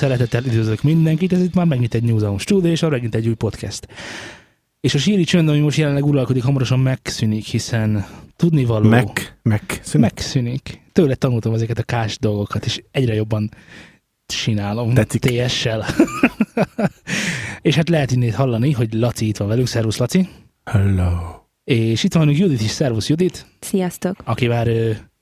[0.00, 3.26] Szeretettel üdvözlök mindenkit, ez itt már megnyit egy New Zealand Studio, és arra megint egy
[3.26, 3.86] új podcast.
[4.80, 10.10] És a síri csönd, ami most jelenleg uralkodik, hamarosan megszűnik, hiszen tudnivaló Meg, meg, szünet.
[10.10, 10.80] megszűnik.
[10.92, 13.50] Tőle tanultam ezeket a kás dolgokat, és egyre jobban
[14.26, 14.94] csinálom.
[14.94, 15.20] Tetszik.
[15.20, 15.84] TS-sel.
[17.62, 19.66] és hát lehet innét hallani, hogy Laci itt van velünk.
[19.66, 20.28] Szervusz, Laci.
[20.64, 21.10] Hello.
[21.64, 22.70] És itt van velünk Judit is.
[22.70, 23.46] Szervusz, Judit.
[23.58, 24.16] Sziasztok!
[24.24, 24.68] Aki már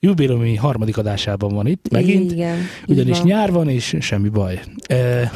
[0.01, 2.33] jubileumi harmadik adásában van itt, megint.
[2.33, 3.27] Igen, így Ugyanis van.
[3.27, 4.61] nyár van, és semmi baj.
[4.89, 5.31] E,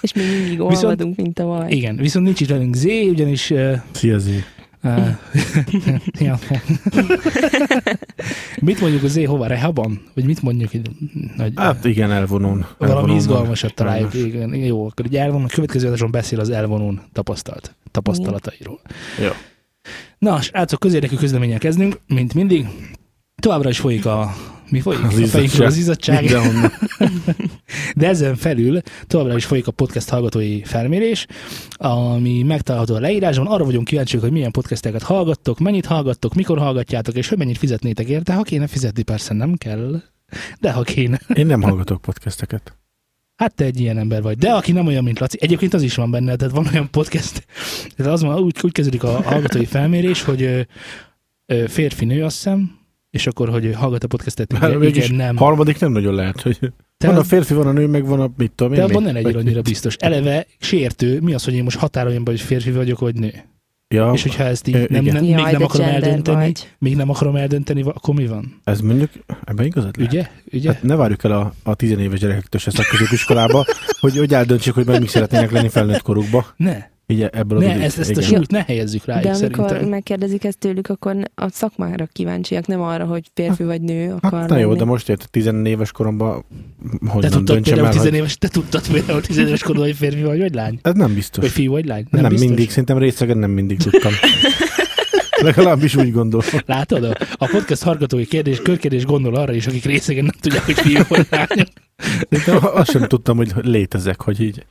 [0.00, 1.70] És még mindig Viszont- olvadunk, mint a vaj.
[1.70, 3.52] igen, viszont nincs itt velünk Z, ugyanis...
[3.92, 4.44] Szia, Zé.
[4.82, 5.08] uh,
[6.26, 6.38] ja.
[8.60, 9.46] mit mondjuk a Z hova?
[9.46, 10.00] Rehaban?
[10.14, 10.70] Vagy mit mondjuk?
[11.36, 12.66] Hogy, Hát igen, elvonón.
[12.78, 13.86] valami Elvonón izgalmasat van.
[13.86, 14.14] találjuk.
[14.14, 18.80] Igen, jó, akkor ugye elvonul, a következő adáson beszél az elvonón tapasztalt tapasztalatairól.
[19.22, 19.30] Jó.
[20.18, 22.66] Na, srácok, közérdekű közleménnyel kezdünk, mint mindig.
[23.42, 24.34] Továbbra is folyik a...
[24.70, 25.04] Mi folyik?
[25.04, 26.24] Az a fejünkről az izzadság.
[27.96, 31.26] De ezen felül továbbra is folyik a podcast hallgatói felmérés,
[31.70, 33.46] ami megtalálható a leírásban.
[33.46, 38.08] Arra vagyunk kíváncsiak, hogy milyen podcasteket hallgattok, mennyit hallgattok, mikor hallgatjátok, és hogy mennyit fizetnétek
[38.08, 38.34] érte.
[38.34, 40.02] Ha kéne fizetni, persze nem kell.
[40.60, 42.76] De ha kéne, Én nem hallgatok podcasteket.
[43.36, 44.38] hát te egy ilyen ember vagy.
[44.38, 47.46] De aki nem olyan, mint Laci, egyébként az is van benne, tehát van olyan podcast,
[47.96, 50.60] tehát az van, úgy, úgy kezdődik a hallgatói felmérés, hogy ö,
[51.46, 52.78] ö, férfi-nő, azt hiszem,
[53.14, 55.36] és akkor, hogy hallgat a podcastet, igen, igen, nem.
[55.36, 56.58] Harmadik nem nagyon lehet, hogy
[56.96, 58.78] Te van a férfi, van a nő, meg van a mit tudom én.
[58.78, 59.10] De abban mi?
[59.10, 59.96] ne legyél annyira biztos.
[59.96, 63.32] Eleve sértő, mi az, hogy én most határoljam be, hogy férfi vagyok, vagy nő?
[63.88, 66.68] Ja, És hogyha ezt így nem, nem, Jaj, még nem akarom eldönteni, vagy.
[66.78, 68.60] még nem akarom eldönteni, akkor mi van?
[68.64, 69.10] ez mondjuk,
[69.44, 70.12] ebben igazad lehet.
[70.12, 70.28] Ugye?
[70.52, 70.72] Ugye?
[70.72, 73.64] Hát ne várjuk el a, a tizenéves gyerekektől se szakközépiskolába,
[74.00, 76.46] hogy, hogy eldöntsék, hogy meg mik szeretnének lenni felnőtt korukba.
[76.56, 76.76] Ne,
[77.06, 79.88] Így ebből ne, ezt, ezt a súlyt ne helyezzük rájuk De amikor szerintem.
[79.88, 84.48] megkérdezik ezt tőlük, akkor a szakmára kíváncsiak, nem arra, hogy férfi vagy nő akar Hát
[84.48, 86.44] na jó, de most érted, tizenéves koromban
[86.82, 88.38] Te honnan tudtad döntsem például el, hogy...
[88.38, 90.78] te tudtad például tizenéves korodban, hogy férfi vagy, vagy lány?
[90.82, 91.44] Ez nem biztos.
[91.44, 92.06] Vagy fiú vagy lány?
[92.10, 92.48] Nem, nem biztos?
[92.48, 94.12] mindig, szerintem részegen nem mindig tudtam.
[95.42, 96.46] Legalábbis úgy gondolom.
[96.66, 97.04] Látod?
[97.04, 101.00] A- A podcast hallgatói kérdés, körkérdés gondol arra is, akik részegen nem tudják, hogy fiú
[101.08, 101.66] vagy lány.
[102.28, 104.64] De azt sem tudtam, hogy létezek, hogy így.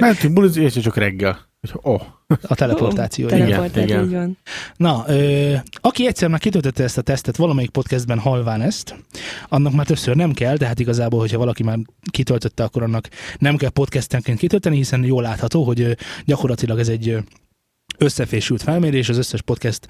[0.00, 1.50] Mentünk bulizni, és csak reggel.
[1.72, 2.02] Oh,
[2.42, 3.28] A teleportáció.
[3.28, 4.04] Tele- igen.
[4.06, 4.38] Igen.
[4.76, 8.94] Na, ö, aki egyszer már kitöltötte ezt a tesztet valamelyik podcastben halván ezt,
[9.48, 11.78] annak már többször nem kell, tehát igazából, hogyha valaki már
[12.10, 15.92] kitöltötte, akkor annak nem kell podcastenként kitölteni, hiszen jól látható, hogy ö,
[16.24, 17.18] gyakorlatilag ez egy ö,
[17.98, 19.86] összefésült felmérés, az összes podcast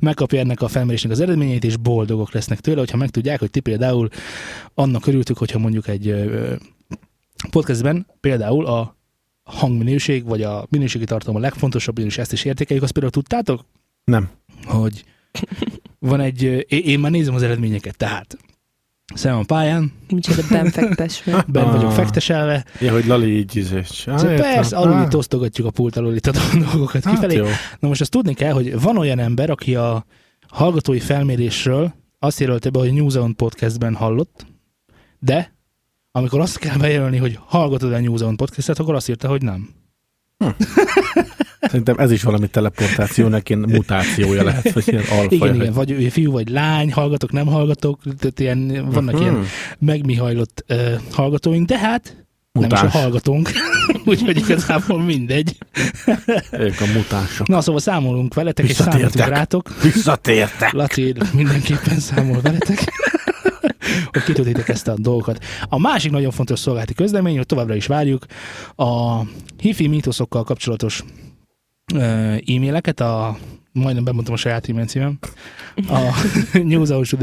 [0.00, 4.08] megkapja ennek a felmérésnek az eredményeit, és boldogok lesznek tőle, hogyha megtudják, hogy ti például
[4.74, 6.54] annak örültük, hogyha mondjuk egy ö,
[7.50, 8.98] podcastben például a
[9.50, 13.64] hangminőség, vagy a minőségi tartalom a legfontosabb, és ezt is értékeljük, azt például tudtátok?
[14.04, 14.28] nem.
[14.64, 15.04] hogy
[15.98, 18.38] van egy, én, már nézem az eredményeket, tehát
[19.14, 20.42] szem a pályán, Micsoda
[21.46, 21.74] ben Ah.
[21.76, 24.06] vagyok fekteselve, Ja, hogy Lali így izés.
[24.06, 26.32] Ah, szóval persze, alul Ah, itt osztogatjuk a pult alul itt a
[26.72, 27.34] dolgokat hát kifelé.
[27.34, 27.46] jó.
[27.78, 30.04] Na most azt tudni kell, hogy van olyan ember, aki a
[30.48, 34.46] hallgatói felmérésről azt jelölte be, hogy New Zealand podcastben hallott,
[35.18, 35.54] de
[36.12, 39.68] amikor azt kell bejelölni, hogy hallgatod a New Zealand podcastet, akkor azt írta, hogy nem.
[41.60, 45.34] Szerintem ez is valami teleportációnak ilyen mutációja lehet, vagy ilyen alfa.
[45.34, 49.22] Igen, igen, vagy fiú, vagy lány, hallgatok, nem hallgatok, tehát ilyen, vannak Mhm.
[49.22, 49.44] ilyen
[49.78, 52.16] megmihajlott uh, hallgatóink, de hát
[52.52, 52.94] nem is Mutáns.
[52.94, 53.50] a hallgatónk,
[54.04, 55.56] úgyhogy igazából mindegy.
[56.52, 57.46] Ők a mutánsok.
[57.48, 59.82] Na, szóval számolunk veletek, és számolunk rátok.
[59.82, 60.72] Visszatértek!
[60.72, 62.92] Laci mindenképpen számol veletek,
[64.10, 65.44] hogy kitöltitek ezt a dolgokat.
[65.68, 68.26] A másik nagyon fontos szolgálati közlemény, hogy továbbra is várjuk
[68.76, 69.20] a
[69.58, 71.04] hifi mítoszokkal kapcsolatos
[72.46, 73.38] e-maileket, a
[73.72, 75.18] majdnem bemondtam a saját e-mail címem,
[75.88, 75.98] a
[76.52, 77.16] newshouse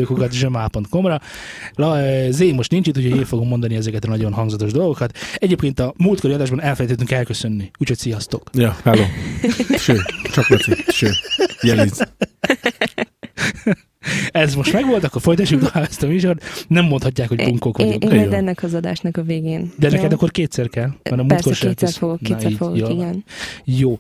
[1.76, 5.18] ra Z most nincs itt, úgyhogy én fogom mondani ezeket a nagyon hangzatos dolgokat.
[5.36, 8.50] Egyébként a múltkori adásban elfelejtettünk elköszönni, úgyhogy sziasztok!
[8.54, 9.04] Ja, hello.
[9.78, 9.98] Ső,
[10.32, 11.10] csak Laci, ső.
[11.62, 12.04] Jeliz.
[14.32, 16.44] Ez most megvolt, akkor folytassuk tovább ezt a műsort.
[16.68, 18.04] Nem mondhatják, hogy bunkók Én, vagyunk.
[18.14, 19.72] én majd ennek az adásnak a végén.
[19.78, 20.90] De neked akkor kétszer kell.
[21.04, 22.90] Mert a Persze, kétszer tesz- fogok, Na, kétszer így, fogok, jó.
[22.90, 23.24] igen.
[23.64, 24.00] Jó.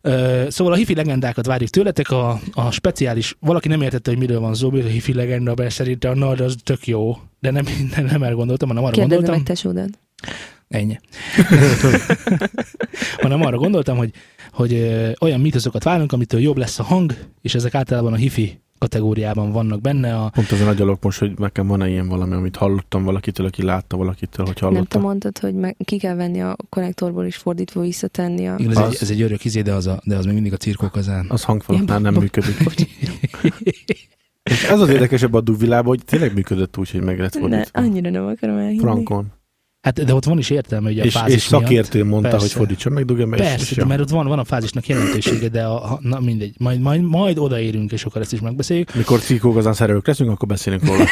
[0.00, 4.40] Ö, szóval a hifi legendákat várjuk tőletek, a, a speciális, valaki nem értette, hogy miről
[4.40, 7.64] van szó, a hifi legenda, mert szerintem a nard az tök jó, de nem,
[7.96, 9.98] nem, nem erre gondoltam, hanem arra Kérdezem gondoltam, meg tesódat.
[10.68, 10.98] ennyi.
[13.22, 14.10] hanem arra gondoltam, hogy,
[14.52, 18.60] hogy ö, olyan mítoszokat várunk, amitől jobb lesz a hang, és ezek általában a hifi
[18.78, 20.16] kategóriában vannak benne.
[20.16, 23.96] A, Pont azon agyalok most, hogy nekem van-e ilyen valami, amit hallottam valakitől, aki látta
[23.96, 24.98] valakitől, hogy Nem te hallotta.
[24.98, 28.54] mondtad, hogy meg, ki kell venni a konnektorból és fordítva visszatenni a...
[28.58, 30.52] igen, ez, egy, Az- ez egy örök izé, de az, a, de az még mindig
[30.52, 31.26] a cirkókazán.
[31.28, 32.56] Az hangfalaknál nem működik.
[34.42, 37.80] Ez az érdekesebb a dugvilában, hogy tényleg működött úgy, hogy meg lett Ne, fordítva.
[37.80, 38.78] annyira nem akarom elhinni.
[38.78, 39.26] Frankon.
[39.80, 42.10] Hát, de ott van is értelme, ugye a És, fázis és szakértő miatt.
[42.10, 42.44] mondta, Persze.
[42.46, 43.38] hogy fordítsa meg, dugja meg.
[43.38, 46.20] és- Persze, és de mert ott van, van a fázisnak jelentősége, de a, ha- na
[46.20, 48.94] mindegy, majd, majd, majd odaérünk, és akkor ezt is megbeszéljük.
[48.94, 51.04] Mikor cikógazán szerelők leszünk, akkor beszélünk róla.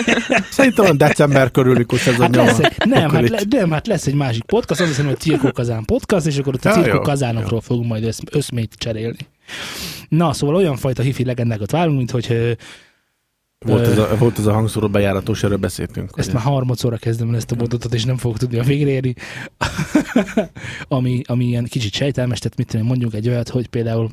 [0.50, 4.14] Szerintem olyan december körül, mikor szezon Hát lesz, nem, hát, le, nem, hát lesz egy
[4.14, 7.00] másik podcast, az hiszem, hogy Cirkó Kazán podcast, és akkor ott a Ja, Cirkó jó,
[7.02, 9.18] Kazánokról fogunk majd össz, összmét cserélni.
[10.08, 12.56] Na, szóval olyan fajta hifi legendákat várunk, mint hogy
[13.64, 16.10] Volt ez, a, volt ez a hangszóró bejáratos, erről beszéltünk.
[16.16, 18.90] ezt hogy- már harmadszorra kezdem el ezt a mondatot, és nem fogok tudni a végre
[18.90, 19.14] érni.
[20.88, 24.10] ami, ami ilyen kicsit sejtelmes, tehát mit tudom, én, mondjuk egy olyat, hogy például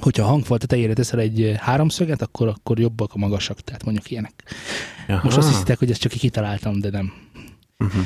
[0.00, 4.32] hogyha a hangfal tetejére teszel egy háromszöget, akkor, akkor jobbak a magasak, tehát mondjuk ilyenek.
[5.08, 5.20] Jaha.
[5.24, 7.12] Most azt hiszitek, hogy ezt csak így kitaláltam, de nem.
[7.78, 8.02] Uh-huh.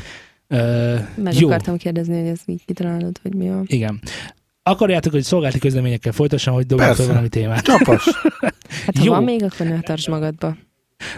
[0.47, 1.49] Ö, Meg jó.
[1.49, 3.63] akartam kérdezni, hogy ez így kitalálod, hogy mi a...
[3.67, 4.01] Igen.
[4.63, 7.63] Akarjátok, hogy szolgálati közleményekkel folytassam, hogy dobjak fel valami témát?
[7.63, 8.05] Csapas.
[8.87, 9.13] Hát ha Jó.
[9.13, 10.57] van még, akkor ne tartsd magadba.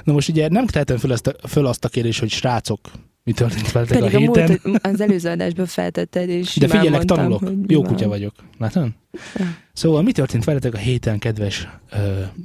[0.05, 2.81] Na most ugye nem tehetem föl azt a, föl azt a kérdést, hogy srácok,
[3.25, 4.49] mi történt veletek Pedig a a, héten.
[4.49, 7.43] múlt, hogy az előző adásban feltetted, és De figyelek, mondtam, tanulok.
[7.67, 7.91] Jó van.
[7.93, 8.35] kutya vagyok.
[8.59, 8.89] Látod?
[9.37, 9.45] Ja.
[9.73, 11.69] Szóval mi történt veletek a héten, kedves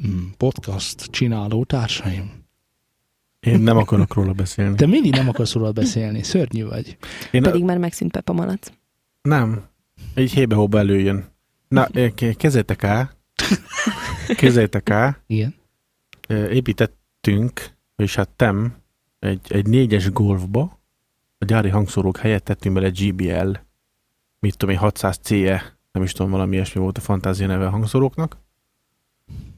[0.08, 2.32] mm, podcast csináló társaim?
[3.40, 4.76] Én nem akarok róla beszélni.
[4.76, 6.24] Te mindig nem akarsz róla beszélni.
[6.24, 6.98] Szörnyű vagy.
[7.32, 8.68] Én Pedig már megszűnt Peppa Malac.
[9.22, 9.64] Nem.
[10.14, 11.26] Egy hébe-hóba előjön.
[11.68, 13.12] Na, eh, ke- kezdjétek el.
[14.38, 15.24] Kezdjétek el.
[15.28, 15.56] Igen.
[16.28, 16.56] Eh,
[17.28, 18.76] Építettünk, és hát tem,
[19.20, 20.80] egy, egy négyes golfba,
[21.38, 23.52] a gyári hangszórók helyett tettünk bele GBL,
[24.40, 27.70] mit tudom én, 600 CE, nem is tudom, valami ilyesmi volt a fantázia neve a
[27.70, 28.38] hangszóróknak,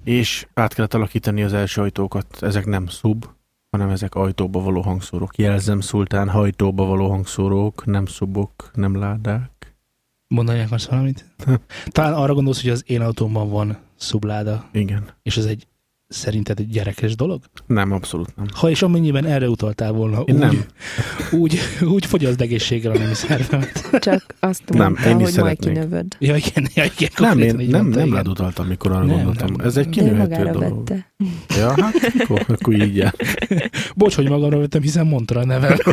[0.04, 3.25] és át kellett alakítani az első ajtókat, ezek nem szub,
[3.69, 5.38] hanem ezek ajtóba való hangszórók.
[5.38, 9.75] Jelzem szultán, hajtóba való hangszórók, nem szubok, nem ládák.
[10.27, 11.25] Mondani akarsz valamit?
[11.88, 15.10] Talán arra gondolsz, hogy az én autómban van szubláda, Igen.
[15.21, 15.68] és ez egy
[16.13, 17.41] szerinted egy gyerekes dolog?
[17.65, 18.45] Nem, abszolút nem.
[18.56, 20.65] Ha és amennyiben erre utaltál volna, Én úgy, nem.
[21.31, 23.89] úgy, úgy fogyaszt egészséggel a nemi szervemet.
[24.00, 25.73] Csak azt Nem, mondta, én hogy majd szeretnék.
[25.73, 26.06] kinövöd.
[26.19, 27.09] Ja, igen, ja, igen.
[27.17, 29.51] Nem, én nem, mondta, nem rád utaltam, mikor arra Nem, gondoltam.
[29.57, 29.65] nem.
[29.65, 30.88] Ez egy kinőhető dolog.
[30.88, 31.11] vette.
[31.57, 33.13] Ja, hát akkor, akkor így jár.
[33.95, 35.77] Bocs, hogy magamra vettem, hiszen mondta a nevem.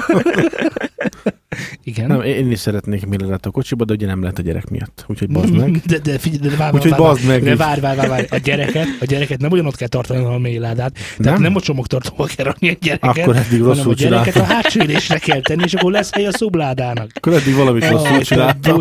[1.84, 2.06] igen.
[2.06, 5.04] Nem, én is szeretnék Millerát a kocsiba, de ugye nem lehet a gyerek miatt.
[5.08, 5.80] Úgyhogy bazd meg.
[5.86, 7.42] De, de figyelj, de várj, Úgyhogy várj, bazd meg.
[7.42, 10.92] de várj, várj, várj, várj, a gyereket, a gyereket nem ugyanott kell tartani, a mélyládát.
[10.92, 11.56] Tehát nem, Nem?
[11.56, 15.18] a csomagtartóba kell rakni a gyereket, Akkor eddig hanem a rosszul gyereket a hátsó ülésre
[15.18, 17.10] kell tenni, és akkor lesz hely a szubládának.
[17.14, 18.80] Akkor eddig valamit rosszul csináltam.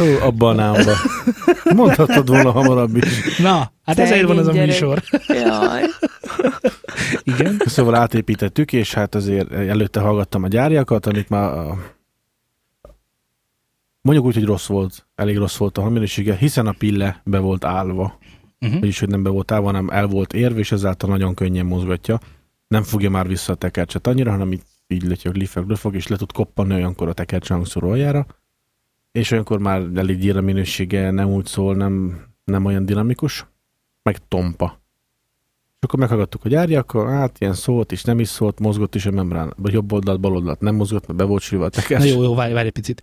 [0.00, 0.92] Ó, abban a námba.
[1.74, 3.38] Mondhatod volna hamarabb is.
[3.38, 5.02] Na, hát ezért van ez a Szegény műsor.
[5.28, 5.82] Jaj.
[7.22, 7.60] Igen.
[7.64, 11.78] Szóval átépítettük, és hát azért előtte hallgattam a gyáriakat, amit már a...
[14.00, 17.64] mondjuk úgy, hogy rossz volt, elég rossz volt a hangminősége, hiszen a pille be volt
[17.64, 18.18] állva.
[18.60, 18.80] Uh-huh.
[18.80, 22.20] Vagyis, hogy nem be volt állva, hanem el volt érve, és ezáltal nagyon könnyen mozgatja.
[22.68, 26.16] Nem fogja már vissza a tekercset annyira, hanem itt így lötyög, lifeg, löfog, és le
[26.16, 28.26] tud koppanni olyankor a tekercse hangszóró aljára.
[29.14, 33.46] És olyankor már elég gyér a minősége, nem úgy szól, nem, nem olyan dinamikus,
[34.02, 34.80] meg tompa.
[35.78, 39.10] És akkor meghallgattuk a gyáriakkal, hát ilyen szólt is, nem is szólt, mozgott is a
[39.10, 42.02] membrán, vagy jobb oldalt, bal oldalt nem mozgott, mert be volt sülve a tekercs.
[42.02, 43.02] Na jó, jó, várj, várj egy picit.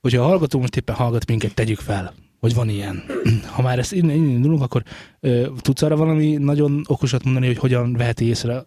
[0.00, 3.02] Hogyha a hallgató most éppen hallgat minket, tegyük fel, hogy van ilyen.
[3.54, 4.82] Ha már ezt innen indulunk, akkor
[5.20, 8.64] ö, tudsz arra valami nagyon okosat mondani, hogy hogyan veheti észre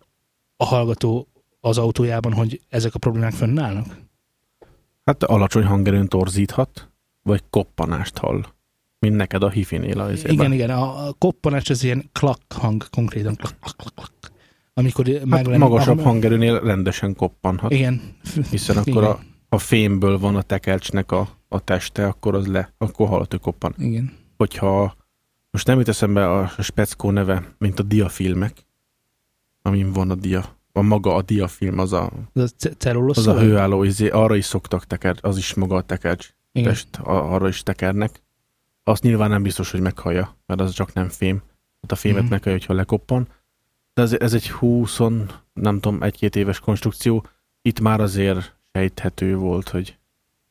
[0.57, 1.27] a hallgató
[1.59, 4.06] az autójában, hogy ezek a problémák fönnállnak?
[5.07, 6.89] Hát alacsony hangerőn torzíthat,
[7.21, 8.43] vagy koppanást hall.
[8.99, 13.35] Mint neked a hifinél az Igen, igen, a, a koppanás az ilyen klak hang, konkrétan
[13.35, 14.31] klak, klak, klak, klak.
[14.73, 17.71] Amikor Hát magasabb hangerőnél rendesen koppanhat.
[17.71, 18.01] Igen.
[18.49, 22.73] Hiszen akkor igen, a, a fémből van a tekercsnek a, a teste, akkor az le,
[22.77, 23.73] akkor hallható koppan.
[23.77, 24.13] Igen.
[24.37, 24.95] Hogyha
[25.51, 28.65] most nem jut eszembe a speckó neve, mint a diafilmek,
[29.61, 30.56] amin van a dia.
[30.77, 33.17] A maga a diafilm, az a, Az a ce- cellulosz.
[33.17, 36.69] az a hőálló, izé, arra is szoktak teker, az is maga a tekercs Igen.
[36.69, 38.21] test, a- arra is tekernek.
[38.83, 41.41] Azt nyilván nem biztos, hogy meghallja, mert az csak nem fém.
[41.81, 42.25] Hát a fémet Mhm.
[42.25, 42.31] uh-huh.
[42.37, 43.27] meghallja, hogyha lekoppan.
[43.93, 44.97] De ez, ez egy 20,
[45.53, 47.25] nem tudom, egy-két éves konstrukció.
[47.61, 49.96] Itt már azért sejthető volt, hogy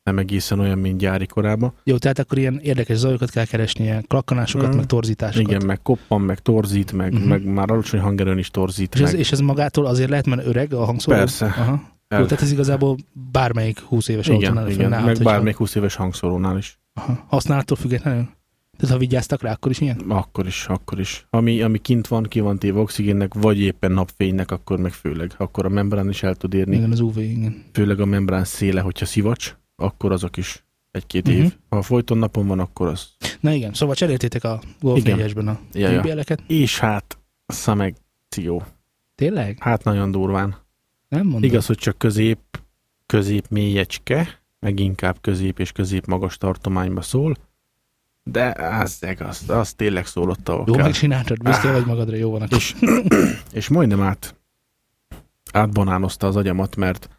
[0.07, 1.73] nem egészen olyan, mint gyári korában.
[1.83, 4.75] Jó, tehát akkor ilyen érdekes zajokat kell keresni, ilyen klakkanásokat, Mm.
[4.77, 5.47] meg torzításokat.
[5.51, 7.27] Igen, meg koppan, meg torzít, meg, uh-huh.
[7.27, 8.93] meg már alacsony hangerőn is torzít.
[8.95, 9.19] És ez, meg.
[9.19, 11.17] és ez magától azért lehet, mert öreg a hangszóró?
[11.17, 11.45] Persze.
[11.45, 11.81] Aha.
[12.07, 12.97] El- Jó, tehát ez igazából
[13.31, 16.79] bármelyik 20 éves autónál igen, igen, fönnállhat, meg hogyha- bármelyik 20 éves hangszórónál is.
[16.93, 17.25] Aha.
[17.27, 18.27] Használattól függetlenül?
[18.77, 19.97] Tehát ha vigyáztak rá, akkor is ilyen?
[20.07, 21.25] Akkor is, akkor is.
[21.29, 25.31] Ami, ami kint van, ki van téve oxigénnek, vagy éppen napfénynek, akkor meg főleg.
[25.37, 26.75] Akkor a membrán is el tud érni.
[26.75, 27.63] Igen, az UV, igen.
[27.73, 31.35] Főleg a membrán széle, hogyha szivacs, akkor azok is egy-két Mhm.
[31.35, 31.55] év.
[31.69, 33.07] Ha folyton napon van, akkor az.
[33.39, 35.17] Na igen, szóval cseréltétek a Golf Igen.
[35.19, 36.35] 4-esben a Ja, ja.
[36.47, 38.63] És hát, szamegció.
[39.15, 39.57] Tényleg?
[39.59, 40.55] Hát nagyon durván.
[41.09, 41.43] Nem mondom.
[41.43, 42.39] Igaz, hogy csak közép,
[43.05, 47.35] közép mélyecske, meg inkább közép és közép magas tartományba szól,
[48.23, 48.45] de
[48.79, 50.83] az, az, az tényleg szólott, ahol Jó kell.
[50.83, 52.47] megcsináltad, büszke vagy magadra, jó van.
[52.49, 52.75] És,
[53.51, 54.35] és majdnem át
[55.51, 57.09] átbanánozta az agyamat, mert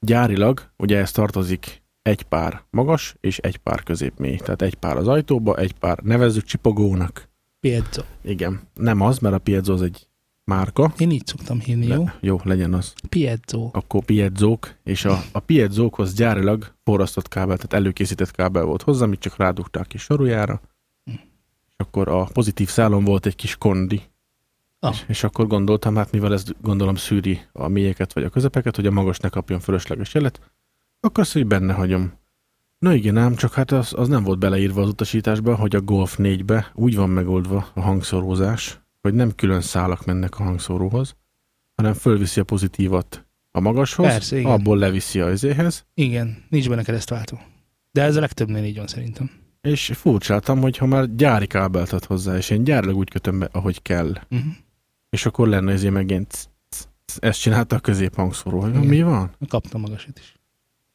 [0.00, 4.36] gyárilag ugye ez tartozik egy pár magas és egy pár középmély.
[4.36, 7.28] Tehát egy pár az ajtóba, egy pár nevezzük csipogónak.
[7.60, 8.02] Piezo.
[8.22, 10.08] Igen, nem az, mert a Piezo az egy
[10.44, 10.92] márka.
[10.98, 12.04] Én így szoktam hívni, jó?
[12.04, 12.92] De, jó, legyen az.
[13.08, 13.70] Piezo.
[13.72, 19.20] Akkor Piedzók, és a, a Piedzókhoz gyárilag forrasztott kábel, tehát előkészített kábel volt hozzá, amit
[19.20, 20.60] csak rádugták kis sarujára.
[21.04, 21.12] Hm.
[21.68, 24.02] És akkor a pozitív szálon volt egy kis kondi,
[24.82, 24.92] Ah.
[24.92, 28.86] És, és akkor gondoltam, hát mivel ez gondolom szűri a mélyeket vagy a közepeket, hogy
[28.86, 30.40] a magas ne kapjon fölösleges jelet,
[31.00, 32.12] akkor azt, hogy benne hagyom.
[32.78, 36.16] Na igen ám, csak hát az, az nem volt beleírva az utasításba, hogy a Golf
[36.18, 41.16] 4-be úgy van megoldva a hangszorózás, hogy nem külön szálak mennek a hangszóróhoz,
[41.76, 44.50] hanem fölviszi a pozitívat a magashoz, Persze, igen.
[44.50, 47.38] abból leviszi a izéhez, Igen, nincs benne keresztváltó.
[47.92, 49.30] De ez a legtöbbnél így van szerintem.
[49.60, 53.48] és furcsáltam, hogy ha már gyári kábelt ad hozzá, és én gyárilag úgy kötöm be,
[53.52, 54.52] ahogy kell, Uh-huh.
[55.10, 56.50] és akkor lenne ezért megint
[57.18, 58.60] ezt csinálta a középhangszóró.
[58.62, 59.30] Mi van?
[59.48, 60.34] Kaptam magasat is.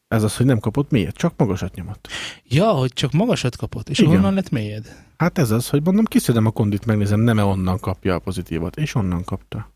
[0.07, 1.15] Ez az, hogy nem kapott miért?
[1.15, 2.07] Csak magasat nyomott.
[2.43, 4.11] Ja, hogy csak magasat kapott, és Igen.
[4.11, 5.05] honnan lett mélyed?
[5.17, 8.75] Hát ez az, hogy mondom, kiszedem a kondit, megnézem, nem-e onnan kapja a pozitívat.
[8.75, 9.73] És onnan kapta.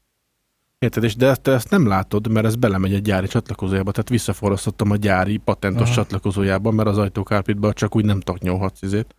[0.80, 1.04] Érted?
[1.04, 4.96] És de te ezt nem látod, mert ez belemegy egy gyári csatlakozójába, tehát visszaforrasztottam a
[4.96, 5.94] gyári patentos Aha.
[5.94, 9.16] csatlakozójába, mert az ajtókárpitba csak úgy nem taknyolhatsz izét.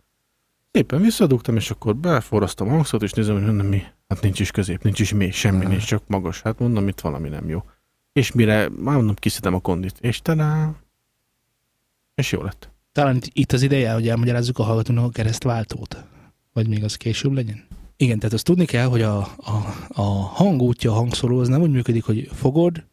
[0.71, 3.83] Szépen visszadugtam, és akkor beforrasztom a hangszót, és nézem, hogy mondom, mi?
[4.07, 5.69] Hát nincs is közép, nincs is mély, semmi Aha.
[5.69, 6.41] nincs, csak magas.
[6.41, 7.63] Hát mondom, itt valami nem jó.
[8.13, 10.75] És mire, már mondom, kiszedem a kondit, és talán...
[12.21, 12.69] És jó lett.
[12.91, 16.03] Talán itt- az ideje, hogy elmagyarázzuk a hallgatónak a keresztváltót.
[16.53, 17.67] Vagy még az később legyen?
[17.97, 21.71] Igen, tehát azt tudni kell, hogy a, a, a hangútja a hangszóró az nem úgy
[21.71, 22.83] működik, hogy fogod,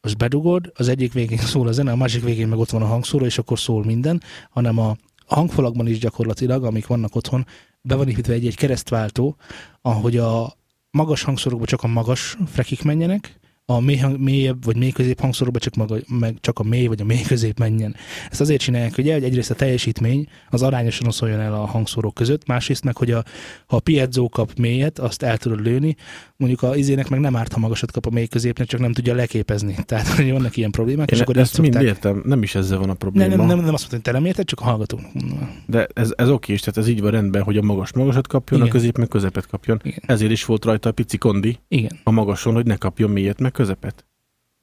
[0.00, 2.86] az bedugod, az egyik végén szól a zene, a másik végén meg ott van a
[2.86, 7.46] hangszóró, és akkor szól minden, hanem a hangfalakban is gyakorlatilag, amik vannak otthon,
[7.80, 9.36] be van építve egy-egy keresztváltó,
[9.82, 10.56] ahogy a
[10.90, 15.58] magas hangszórókban csak a magas frekik menjenek, a mély, hang- mélyebb vagy mély közép hangszóróba
[15.58, 17.94] csak, maga, meg csak a mély vagy a mély közép menjen.
[18.30, 22.46] Ezt azért csinálják, ugye, hogy egyrészt a teljesítmény az arányosan oszoljon el a hangszórók között,
[22.46, 23.24] másrészt meg, hogy a,
[23.66, 25.96] ha a piezo kap mélyet, azt el tudod lőni,
[26.36, 29.14] mondjuk a izének meg nem árt, ha magasat kap a mély középnek, csak nem tudja
[29.14, 29.74] leképezni.
[29.84, 32.54] Tehát hogy vannak ilyen problémák, és Én akkor ezt így mind szokták- értem, nem is
[32.54, 33.28] ezzel van a probléma.
[33.36, 35.50] nem, nem, nem azt mondtam, hogy te nem érted, csak a hallgatónak mondom.
[35.66, 38.60] De ez, ez oké is, tehát ez így van rendben, hogy a magas magasat kapjon,
[38.60, 38.70] Igen.
[38.72, 39.80] a közép meg közepet kapjon.
[39.82, 39.98] Igen.
[40.06, 41.98] Ezért is volt rajta a pici kondi Igen.
[42.04, 44.06] a magason, hogy ne kapjon mélyet meg közepet.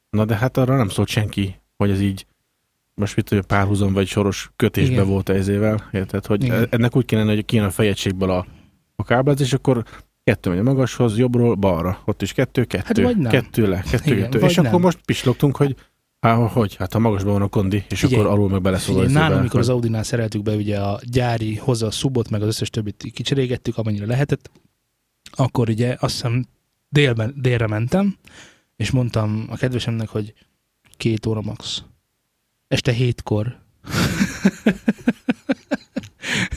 [0.09, 2.25] Na de hát arra nem szólt senki, hogy ez így
[2.93, 5.07] most mit tudom, párhuzam vagy soros kötésbe Igen.
[5.07, 6.25] volt ezével, érted?
[6.25, 6.67] Hogy Igen.
[6.69, 8.45] ennek úgy kéne, hogy kéne a fejegységből a,
[8.95, 9.83] a kábelezés, és akkor
[10.23, 12.01] kettő megy a magashoz, jobbról balra.
[12.05, 13.31] Ott is kettő, kettő, Hát vagy nem.
[13.31, 14.45] kettő le, kettő, Igen, kettő.
[14.45, 14.81] És akkor nem.
[14.81, 15.75] most pislogtunk, hogy
[16.19, 16.75] Há, hogy?
[16.75, 19.59] Hát a magasban van a kondi, és Figyelj, akkor alul meg beleszól Figyelj, izébe, amikor
[19.59, 23.77] az Audinál szereltük be ugye a gyári hozzá a szubot, meg az összes többit kicserégettük,
[23.77, 24.51] amennyire lehetett,
[25.31, 26.45] akkor ugye azt hiszem
[26.89, 28.15] délben, délre mentem,
[28.83, 30.33] és mondtam a kedvesemnek, hogy
[30.97, 31.83] két óra max.
[32.67, 33.61] Este hétkor.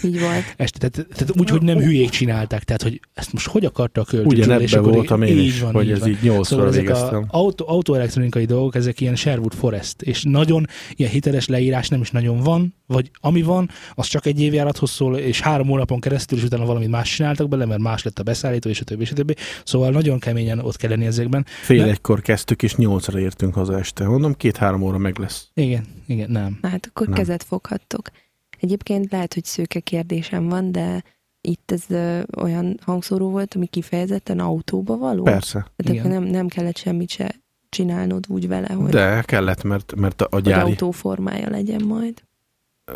[0.04, 0.54] Így volt.
[0.56, 4.04] Este, tehát, tehát úgy, hogy nem hülyék csinálták, tehát hogy ezt most hogy akarta a
[4.04, 7.18] költő Ugyanebben voltam én is, hogy ez így nyolcszor Szóval ezek végeztem.
[7.28, 12.10] az autó, autóelektronikai dolgok, ezek ilyen Sherwood Forest, és nagyon ilyen hiteles leírás nem is
[12.10, 16.44] nagyon van, vagy ami van, az csak egy évjárathoz szól, és három hónapon keresztül, és
[16.44, 19.14] utána valamit más csináltak bele, mert más lett a beszállító, és a többi, és a
[19.14, 19.34] többi.
[19.64, 21.46] Szóval nagyon keményen ott kell lenni ezekben.
[21.62, 24.06] Fél Ne- egykor kezdtük, és nyolcra értünk haza este.
[24.06, 25.48] Mondom, két-három óra meg lesz.
[25.54, 26.58] Igen, igen, nem.
[26.62, 27.16] Na, Hát akkor Nem.
[27.16, 28.10] kezet foghattok.
[28.60, 31.02] Egyébként lehet, hogy szőke kérdésem van, de
[31.40, 35.22] itt ez ö, olyan hangszóró volt, ami kifejezetten autóba való?
[35.22, 35.66] Persze.
[35.76, 37.34] Tehát akkor nem, nem kellett semmit se
[37.68, 40.70] csinálnod úgy vele, hogy, De kellett, mert, mert a hogy gyári...
[40.70, 42.22] autó formája legyen majd.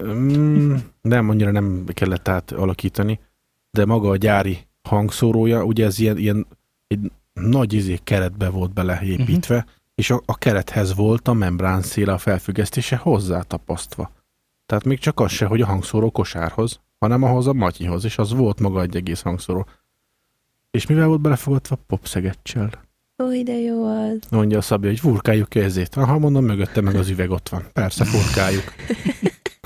[0.05, 3.21] Mm, nem, annyira nem kellett átalakítani,
[3.71, 6.47] de maga a gyári hangszórója, ugye ez ilyen, ilyen
[6.87, 9.71] egy nagy izé keretbe volt beleépítve, uh-huh.
[9.95, 14.13] és a, a kerethez volt a membrán széle a felfüggesztése hozzátapasztva.
[14.71, 18.33] Tehát még csak az se, hogy a hangszóró kosárhoz, hanem ahhoz a matyihoz, és az
[18.33, 19.67] volt maga egy egész hangszóró.
[20.71, 21.79] És mivel volt belefogadva?
[21.87, 22.71] Popszegetcsel.
[23.23, 24.19] Ó, de jó az.
[24.31, 25.97] Mondja a Szabja, hogy furkáljuk ki ezért.
[25.97, 27.65] Aha, mondom, mögötte meg az üveg ott van.
[27.73, 28.65] Persze, furkáljuk.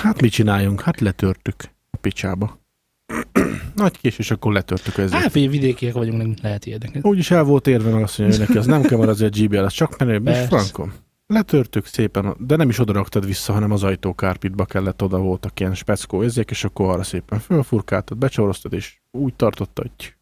[0.03, 0.81] Hát mit csináljunk?
[0.81, 2.59] Hát letörtük a picsába.
[3.75, 5.23] Nagy kés, és akkor letörtük ezért.
[5.23, 7.05] Hát, vidékiek vagyunk, nem lehet ilyeneket.
[7.05, 9.59] Úgyis el volt érve, meg azt mondja, hogy neki az nem kell, mert azért GBL,
[9.59, 10.93] az csak menőbb, és frankom.
[11.27, 15.75] Letörtük szépen, de nem is oda raktad vissza, hanem az ajtókárpitba kellett, oda voltak ilyen
[15.75, 20.15] speckó érzék, és akkor arra szépen fölfurkáltad, becsoroztad, és úgy tartotta, hogy...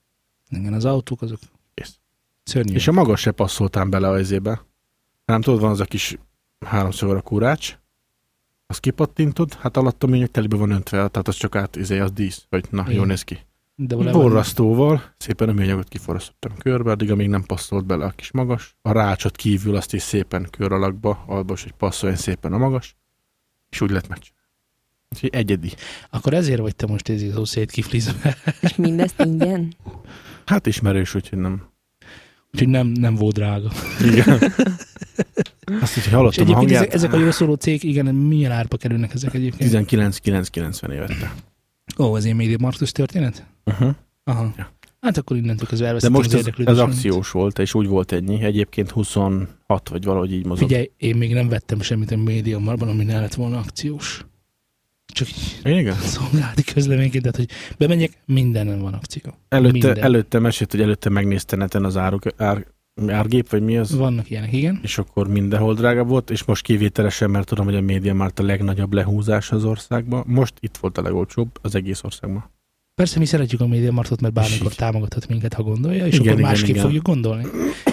[0.49, 1.39] Igen, az autók azok
[1.75, 1.99] Kész.
[2.43, 2.75] szörnyű.
[2.75, 4.65] És a magas se passzoltál bele a izébe.
[5.25, 6.19] Nem tudod, van az a kis
[6.67, 7.79] háromszögör a kúrács,
[8.67, 12.13] azt kipattintod, hát alatt a műanyag telibe van öntve, tehát az csak át, izé, az
[12.13, 12.95] dísz, hogy na, Igen.
[12.95, 13.39] jól néz ki.
[13.87, 18.77] De Borrasztóval szépen a műanyagot kiforrasztottam körbe, addig, amíg nem passzolt bele a kis magas.
[18.83, 22.97] A rácsot kívül azt is szépen kör alakba, albos, hogy passzoljon szépen a magas,
[23.71, 24.41] és úgy lett megcsinálni.
[25.11, 25.73] Úgyhogy egyedi.
[26.11, 28.37] Akkor ezért vagy te most ez szó szétkiflizve.
[28.61, 29.75] És mindezt ingyen?
[30.47, 31.63] Hát ismerős, úgyhogy nem.
[32.53, 33.71] Úgyhogy nem, nem volt drága.
[34.01, 34.39] Igen.
[35.81, 38.77] Azt, hogy És hallottam a hangját, ezek, ezek a jól szóló cég, igen, milyen árba
[38.77, 39.63] kerülnek ezek egyébként?
[39.63, 41.33] 19,990 évette.
[41.99, 43.47] Ó, ez ilyen Media Marktus történet?
[43.65, 43.95] Uh-huh.
[44.25, 44.53] Aha.
[44.57, 44.73] Ja.
[45.01, 48.43] Hát akkor innentől De elvesztettem most az ez, ez akciós volt, és úgy volt ennyi.
[48.43, 50.69] Egyébként 26 vagy valahogy így mozog.
[50.69, 54.25] Figyelj, én még nem vettem semmit a Media Markban, ami ne lett volna akciós.
[55.07, 55.95] Csak így Igen?
[55.95, 59.35] szolgálati közleményként, tehát hogy bemegyek, mindenen van akció.
[59.49, 59.99] Előtte, Minden.
[59.99, 62.67] előtte mesélt, hogy előtte megnézte neten az áruk, ár,
[63.07, 63.97] árgép, vagy mi az?
[63.97, 64.79] Vannak ilyenek, igen.
[64.83, 68.43] és akkor mindenhol drága volt, és most kivételesen, mert tudom, hogy a média már a
[68.43, 70.25] legnagyobb lehúzás az országban.
[70.27, 72.51] Most itt volt a legolcsóbb az egész országban.
[72.95, 76.39] Persze mi szeretjük a Media Marktot, mert bármikor támogathat minket, ha gondolja, és Igen, akkor
[76.39, 76.83] igen, másképp igen.
[76.83, 77.45] fogjuk gondolni.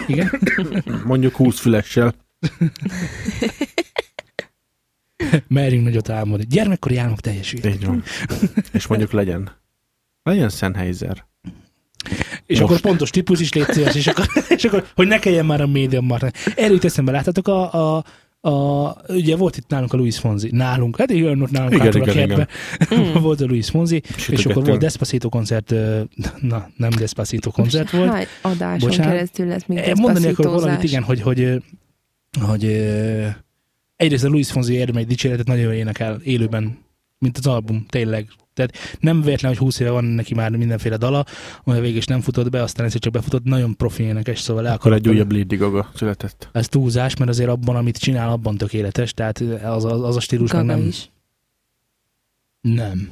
[0.08, 0.30] Igen?
[1.06, 2.14] Mondjuk 20 fülessel.
[5.48, 6.46] Merjünk nagyot álmodni.
[6.50, 7.20] Gyermekkori álmok
[7.86, 8.04] van.
[8.72, 9.52] És mondjuk legyen.
[10.24, 11.29] Legyen Sennheiser.
[12.50, 12.72] És Most.
[12.72, 15.68] akkor pontos típus is légy szíves, és akkor, és akkor hogy ne kelljen már a
[15.68, 16.32] média marra.
[16.56, 18.04] Erről jut eszembe, láttátok a, a,
[18.50, 22.02] a, ugye volt itt nálunk a Luis Fonzi, nálunk, hát igen, ott nálunk Igen, hátul
[22.02, 22.48] a igen, kertbe,
[23.20, 24.66] volt a Luis Fonzi, és akkor Sütögettünk.
[24.66, 25.74] volt Despacito koncert,
[26.42, 29.12] na, nem Despacito koncert volt, Hány adáson Bocsánat.
[29.12, 31.62] keresztül lesz még Eh, Mondani akkor valamit, igen, hogy, hogy,
[32.42, 33.26] hogy ö,
[33.96, 36.78] egyrészt a Luis Fonzi érdemei dicséretet nagyon jól énekel élőben,
[37.20, 38.28] mint az album, tényleg.
[38.54, 41.26] Tehát nem véletlen, hogy 20 éve van neki már mindenféle dala,
[41.64, 44.72] amely végig is nem futott be, aztán egyszer csak befutott, nagyon profi énekes, szóval le
[44.72, 46.50] Akkor egy újabb Lady Gaga született.
[46.52, 50.52] Ez túlzás, mert azért abban, amit csinál, abban tökéletes, tehát az, az, az a stílus
[50.52, 50.88] meg Gaga nem.
[50.88, 51.10] is.
[52.62, 53.12] Nem.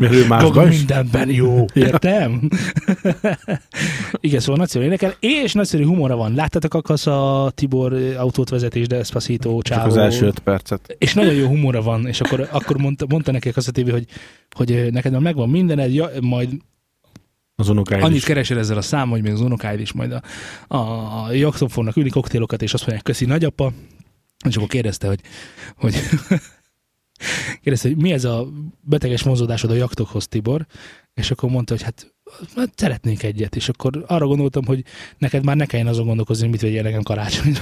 [0.00, 0.76] Mert ő másban is.
[0.76, 2.48] mindenben jó, értem?
[4.20, 6.34] Igen, szóval nagyszerű énekel, és nagyszerű humora van.
[6.34, 9.88] Láttátok a Kassa Tibor autót vezetés, Despacito, Csak Csávó.
[9.90, 10.94] az első öt percet.
[10.98, 14.06] És nagyon jó humora van, és akkor, akkor mondta, mondta neki a Kassa TV, hogy,
[14.50, 16.50] hogy neked már megvan mindened, ja, majd
[17.54, 18.24] Az unokáid annyit is.
[18.24, 20.22] keresel ezzel a számmal, hogy még az unokáid is majd a,
[20.76, 23.72] a, fognak ülni koktélokat, és azt mondják, köszi nagyapa,
[24.48, 25.20] és akkor kérdezte, hogy,
[25.76, 25.94] hogy
[27.62, 28.48] kérdezte, hogy mi ez a
[28.80, 30.66] beteges vonzódásod a jaktokhoz, Tibor,
[31.14, 32.14] és akkor mondta, hogy hát,
[32.56, 34.84] hát szeretnék egyet, és akkor arra gondoltam, hogy
[35.18, 37.60] neked már ne kelljen azon gondolkozni, hogy mit vegyél nekem karácsonyra.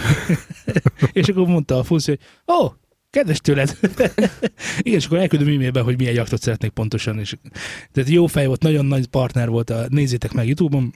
[1.13, 2.21] és akkor mondta a Fuszi, hogy
[2.57, 2.73] ó, oh,
[3.11, 3.79] kedves tőled.
[4.79, 7.19] Igen, és akkor elküldöm e-mailben, hogy milyen jaktot szeretnék pontosan.
[7.19, 7.37] És,
[7.93, 10.95] tehát jó fej volt, nagyon nagy partner volt, a, nézzétek meg Youtube-on,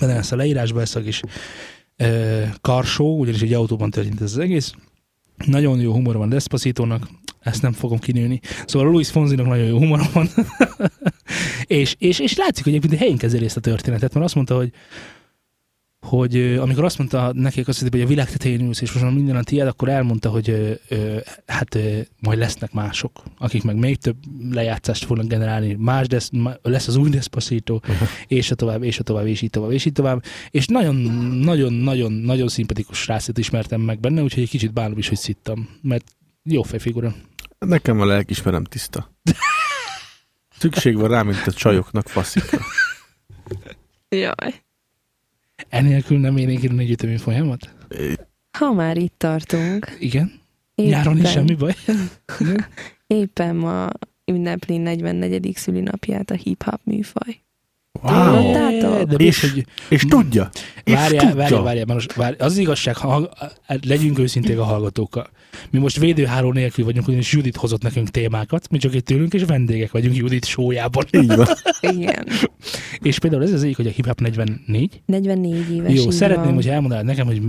[0.00, 1.20] benne lesz a leírásban, ez a kis
[1.96, 4.72] ö, karsó, ugyanis egy autóban történt ez az egész.
[5.46, 7.08] Nagyon jó humor van Despacitónak,
[7.40, 8.40] ezt nem fogom kinőni.
[8.66, 10.28] Szóval a Luis Fonzinak nagyon jó humor van.
[11.66, 14.72] és, és, és látszik, hogy egyébként helyén kezeli ezt a történetet, mert azt mondta, hogy
[16.00, 19.36] hogy amikor azt mondta neki azt, hogy a világ tetején ülsz, és most már minden
[19.36, 20.48] a tiéd, akkor elmondta, hogy
[20.88, 24.16] ö, hát ö, majd lesznek mások, akik meg még több
[24.50, 26.30] lejátszást fognak generálni, más desz,
[26.62, 27.80] lesz az új Despacito,
[28.26, 30.24] és a tovább, és a tovább, és így tovább, és így tovább.
[30.50, 30.94] És nagyon,
[31.44, 35.68] nagyon, nagyon, nagyon szimpatikus srácot ismertem meg benne, úgyhogy egy kicsit bánom is, hogy szittam,
[35.82, 36.04] mert
[36.42, 37.14] jó fejfigura.
[37.66, 39.10] Nekem a lelkismerem tiszta.
[40.58, 42.58] Szükség van rá, mint a csajoknak faszikra.
[44.08, 44.62] Jaj.
[45.68, 47.74] Enélkül nem érnék írni egy ütemi folyamat?
[48.58, 50.40] Ha már itt tartunk, Igen?
[50.74, 51.74] Nyáron is semmi baj?
[53.06, 53.88] Éppen ma
[54.24, 55.52] ünnepli 44.
[55.56, 57.40] szülinapját a hip-hop műfaj.
[58.02, 58.52] Wow.
[59.06, 60.50] De És- és, hogy És tudja.
[60.84, 61.36] És Várjál, tudja.
[61.36, 62.46] várjál, várjál, már most, várjál.
[62.46, 63.30] Az igazság, ha,
[63.82, 65.30] legyünk őszinték a hallgatókkal.
[65.70, 69.44] Mi most védőháló nélkül vagyunk, ugyanis Judit hozott nekünk témákat, mi csak itt ülünk, és
[69.44, 71.04] vendégek vagyunk Judit sójában.
[71.10, 71.46] Így van.
[71.94, 72.26] Igen.
[73.02, 75.02] és például ez az egyik, hogy a Hip Hop 44.
[75.06, 75.94] 44 éves.
[75.94, 76.54] Jó, szeretném, van.
[76.54, 77.42] hogy elmondanád nekem, hogy,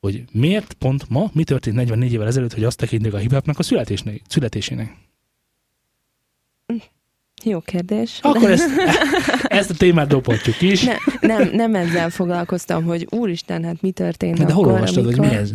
[0.00, 3.62] hogy miért pont ma, mi történt 44 évvel ezelőtt, hogy azt tekintik a hip a
[3.62, 4.96] születésnek, születésének.
[7.44, 8.18] Jó kérdés.
[8.22, 8.68] Akkor ezt,
[9.44, 10.84] ezt a témát dobhatjuk is.
[10.84, 15.18] Ne, nem, nem ezzel foglalkoztam, hogy úristen, hát mi történt De hol akkor, olvastad, hogy
[15.18, 15.30] amikor...
[15.36, 15.52] mi ez?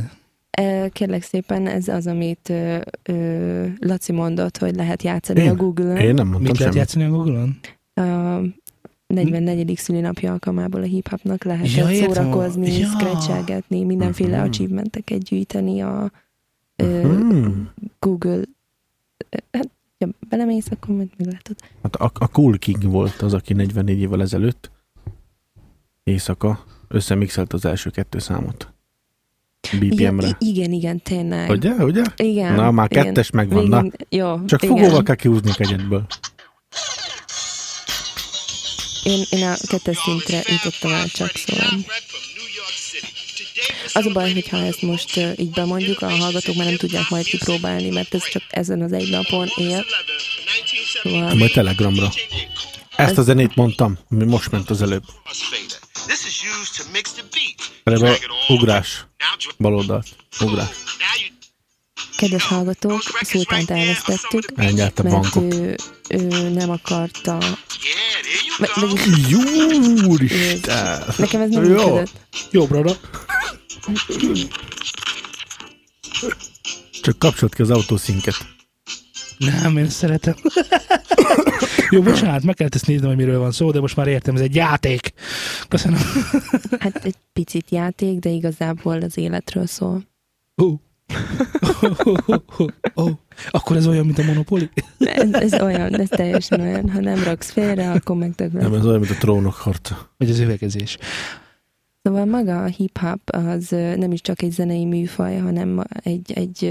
[0.91, 5.49] Kérlek szépen, ez az, amit ö, ö, Laci mondott, hogy lehet játszani Én?
[5.49, 5.97] a Google-ön.
[5.97, 7.59] Én nem mondtam Mit lehet játszani a Google-on?
[7.93, 8.41] A
[9.07, 9.77] 44.
[9.77, 12.87] szülinapja alkalmából a hip-hopnak lehetett Ja, szórakozni, Ja.
[12.87, 14.45] scratchelgetni, mindenféle Mhm.
[14.47, 16.11] achievementeket gyűjteni a
[16.75, 17.69] ö, Hmm.
[17.99, 18.41] Google.
[19.51, 19.69] Hát,
[19.99, 21.55] ha belemész, akkor majd meglátod.
[21.83, 24.71] Hát a, a Cool King volt az, aki 44 évvel ezelőtt
[26.03, 28.71] éjszaka összemixelt az első kettő számot.
[29.79, 30.27] BPM-re.
[30.27, 31.49] Igen, igen, igen, tényleg.
[31.49, 32.03] Ugye, ugye?
[32.15, 32.53] Igen.
[32.53, 33.03] Na, már igen.
[33.03, 33.81] kettes megvan, na.
[33.81, 34.75] Végig- Jó, Csak igen.
[34.75, 36.05] fogóval kell kihúzni egyetből.
[39.03, 41.79] Én, én a kettes szintre jutottam el csak szóval.
[43.97, 47.89] Az a baj, hogyha ezt most így bemondjuk, a hallgatók már nem tudják majd kipróbálni,
[47.89, 49.85] mert ez csak ezen az egy napon él.
[51.03, 52.11] Szóval Majd Telegramra.
[52.95, 55.03] Ezt a zenét mondtam, ami most ment az előbb.
[57.83, 59.05] Erre ugrás.
[59.17, 60.07] Now dr- Bal oldalt.
[60.39, 60.67] Ugrás.
[62.17, 65.75] Kedves hallgatók, Szultánt elvesztettük, Elnyerte mert ő,
[66.09, 67.37] ő nem akarta,
[68.57, 68.87] vagy- go.
[68.87, 69.39] vagyis Jó,
[70.07, 71.03] úristen!
[71.17, 71.69] nekem ez nem Jó.
[71.69, 72.11] működött.
[72.51, 72.95] Jobbra,
[77.01, 78.35] Csak kapcsolt ki az autószinket.
[79.37, 80.35] Nem, én szeretem.
[81.89, 84.41] Jó, bocsánat, meg kellett ezt néznem, hogy miről van szó, de most már értem, ez
[84.41, 85.13] egy játék.
[85.67, 85.99] Köszönöm.
[86.79, 90.07] Hát egy picit játék, de igazából az életről szól.
[90.63, 90.73] Ó.
[92.95, 93.05] Ó.
[93.49, 94.69] Akkor ez olyan, mint a Monopoly?
[94.97, 96.89] Ez, ez olyan, ez teljesen olyan.
[96.89, 98.73] Ha nem raksz félre, akkor Nem, megdöglöd.
[98.73, 100.11] ez olyan, mint a trónok harca.
[100.17, 100.97] Vagy az üvegezés.
[102.07, 106.63] Szóval maga a hip-hop az nem is csak egy zenei műfaj, hanem egy, egy,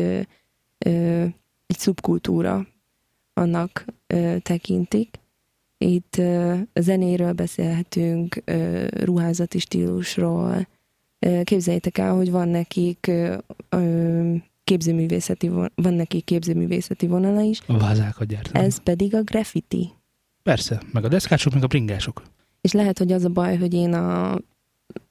[0.79, 1.23] ö,
[1.67, 2.67] egy szubkultúra
[3.35, 3.85] annak
[4.43, 5.19] tekintik.
[5.79, 6.23] Itt
[6.75, 8.43] zenéről beszélhetünk,
[8.91, 10.67] ruházati stílusról.
[11.45, 13.11] Képzeljétek el, hogy van nekik
[14.65, 18.67] képzőművészeti, van nekik képzőművészeti vonala is, A vázákat gyártanak.
[18.67, 19.91] ez pedig a graffiti.
[20.43, 22.23] Persze, meg a deszkások, meg a bringások.
[22.61, 24.39] És lehet, hogy az a baj, hogy én a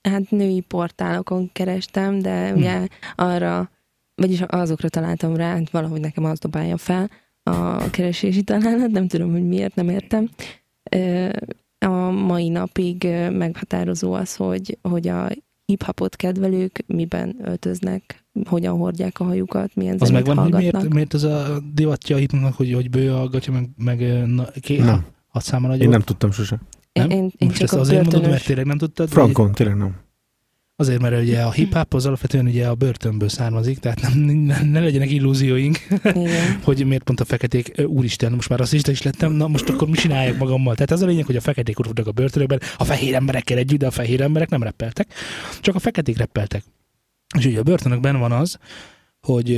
[0.03, 2.57] hát női portálokon kerestem, de Hm.
[2.57, 3.69] ugye arra,
[4.15, 7.09] vagyis azokra találtam rá, hogy valahogy nekem az dobálja fel
[7.43, 10.29] a keresési találat, nem tudom, hogy miért nem értem.
[11.85, 15.27] A mai napig meghatározó az, hogy, hogy a
[15.65, 20.81] hip-hopot kedvelők miben öltöznek, hogyan hordják a hajukat, milyen Az megvan, hogy hallgatnak.
[20.81, 24.45] miért, miért ez a divatja a hipnoknak, hogy, hogy bő a gatya, meg, meg na,
[24.61, 25.05] ké, Nem.
[25.27, 25.83] hat száma nagyobb.
[25.83, 26.59] Én nem tudtam sose.
[26.95, 27.10] Nem?
[27.10, 29.05] Én, én, Most csak ezt a azért mondod, mert börtönös, tényleg nem tudtad?
[29.05, 29.95] vagy- Frankon, tényleg nem.
[30.77, 34.79] Azért, mert ugye a hip-hop az alapvetően ugye a börtönből származik, tehát nem, ne, ne
[34.79, 36.60] legyenek illúzióink, igen.
[36.63, 39.95] hogy miért pont a feketék, úristen, most már rasszista is lettem, na most akkor mi
[39.95, 40.73] csinálják magammal?
[40.73, 43.88] Tehát az a lényeg, hogy a feketék urultak a börtönökben, a fehér emberekkel együtt, de
[43.88, 45.08] a fehér emberek nem reppeltek,
[45.62, 46.63] csak a feketék reppeltek.
[47.38, 48.58] És ugye a börtönökben van az,
[49.21, 49.49] hogy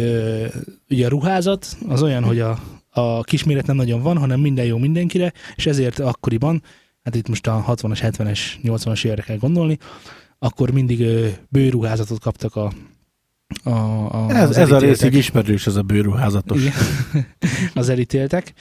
[0.89, 4.77] ugye a ruházat az olyan, hogy a, a kisméret nem nagyon van, hanem minden jó
[4.77, 6.63] mindenkire, és ezért akkoriban,
[7.07, 9.77] hát itt most a 60-as, 70-es, 80-as évekre kell gondolni,
[10.39, 11.05] akkor mindig
[11.49, 12.71] bőruházatot kaptak a,
[13.63, 13.69] a,
[14.25, 16.61] a Ez, az ez a részig ismerős, ez a bőruházatos.
[16.61, 16.73] Igen.
[17.73, 18.53] az elítéltek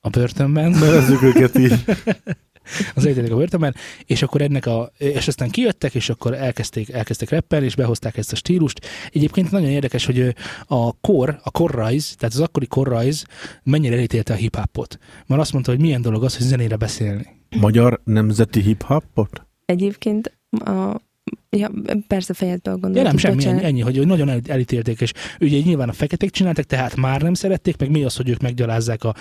[0.00, 1.72] a börtönben, Nevezzük őket így.
[2.94, 7.30] az elítéltek a börtönben, és akkor ennek a, és aztán kijöttek, és akkor elkezdték, elkezdtek
[7.30, 8.86] rappelni, és behozták ezt a stílust.
[9.12, 10.34] Egyébként nagyon érdekes, hogy
[10.66, 13.24] a kor, a korrajz, tehát az akkori korrajz
[13.62, 14.98] mennyire elítélte a hip-hopot.
[15.26, 17.35] Mert azt mondta, hogy milyen dolog az, hogy zenére beszélni.
[17.60, 19.46] Magyar nemzeti hip-hopot?
[19.64, 21.00] Egyébként a,
[21.50, 21.70] ja,
[22.06, 25.12] persze fejezd be a Ja, gondolatot, nem, semmi, ennyi, ennyi, hogy, nagyon el- elítélték, és
[25.40, 29.04] ugye nyilván a feketék csináltak, tehát már nem szerették, meg mi az, hogy ők meggyalázzák
[29.04, 29.14] a,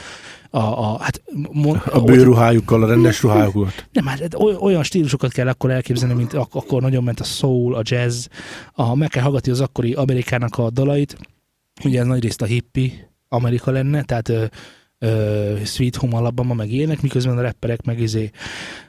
[0.49, 3.87] a, a hát mon, A bőruhájukkal, a rendes ruhájukat.
[3.91, 7.75] Nem, hát oly- olyan stílusokat kell akkor elképzelni, mint ak- akkor nagyon ment a soul,
[7.75, 8.25] a jazz,
[8.71, 11.17] a, meg kell hallgatni az akkori Amerikának a dalait,
[11.83, 12.91] ugye ez nagyrészt a hippie
[13.27, 14.31] Amerika lenne, tehát
[15.05, 18.29] ö, Sweet Home Alabama meg ilyenek, miközben a rapperek meg izé,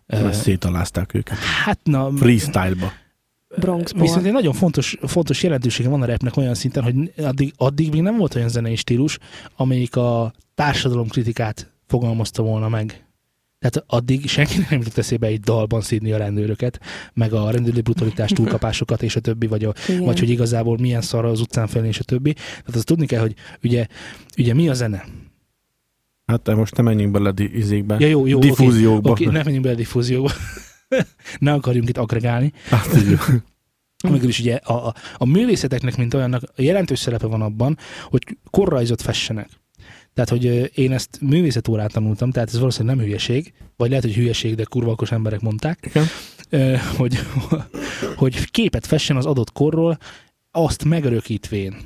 [0.07, 1.37] ö, szétalázták őket.
[1.37, 2.93] hát na, Freestyle-ba.
[3.59, 4.03] Bronxból.
[4.03, 8.03] Viszont egy nagyon fontos, fontos jelentősége van a rapnek olyan szinten, hogy addig, addig még
[8.03, 9.19] nem volt olyan zenei stílus,
[9.57, 13.07] amelyik a társadalomkritikát fogalmazta volna meg.
[13.59, 16.81] Tehát addig senkinek nem jutott eszébe egy dalban szídni a rendőröket,
[17.15, 20.05] meg a rendőri brutalitás túlkapásokat és a többi, vagy, a, Igen.
[20.05, 22.33] vagy hogy igazából milyen szar az utcán felé és a többi.
[22.33, 23.87] Tehát azt tudni kell, hogy ugye,
[24.39, 25.05] ugye mi a zene?
[26.27, 27.97] Hát de most nem menjünk bele izékbe.
[27.99, 29.11] Ja, jó, jó, Diffúziókba.
[29.11, 30.31] Oké, okay, nem menjünk bele a diffúzióba.
[31.39, 32.53] ne akarjunk itt agregálni.
[32.69, 33.19] Hát, így.
[34.05, 39.03] Amikor is ugye a, a, a művészeteknek, mint olyannak jelentős szerepe van abban, hogy korrajzot
[39.03, 39.49] fessenek.
[40.15, 44.55] Tehát, hogy én ezt művészetórán tanultam, tehát ez valószínűleg nem hülyeség, vagy lehet, hogy hülyeség,
[44.55, 46.07] de kurva okos emberek mondták, Igen.
[46.97, 47.19] hogy,
[48.17, 49.99] hogy képet fessen az adott korról,
[50.51, 51.77] azt megörökítvén.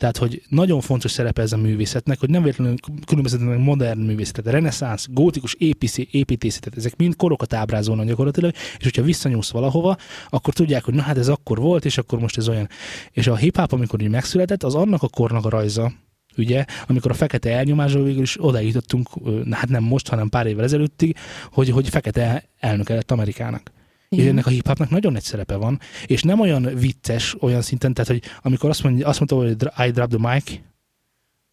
[0.00, 2.74] Tehát, hogy nagyon fontos szerepe ez a művészetnek, hogy nem véletlenül
[3.06, 9.50] különböztetnek modern művészetet, reneszánsz, gótikus épíci, építészetet, ezek mind korokat ábrázolnak gyakorlatilag, és hogyha visszanyúlsz
[9.50, 9.96] valahova,
[10.28, 12.68] akkor tudják, hogy na hát ez akkor volt, és akkor most ez olyan.
[13.10, 15.92] És a hip-hop, amikor így megszületett, az annak a kornak a rajza,
[16.36, 19.08] ugye, amikor a fekete elnyomásról végül is oda jutottunk,
[19.50, 21.16] hát nem most, hanem pár évvel ezelőttig,
[21.52, 23.70] hogy, hogy fekete elnöke lett Amerikának.
[24.10, 24.30] És Igen.
[24.30, 28.22] ennek a hip-hopnak nagyon nagy szerepe van, és nem olyan vicces olyan szinten, tehát hogy
[28.42, 30.60] amikor azt, mondja, azt mondta, hogy I drop the mic,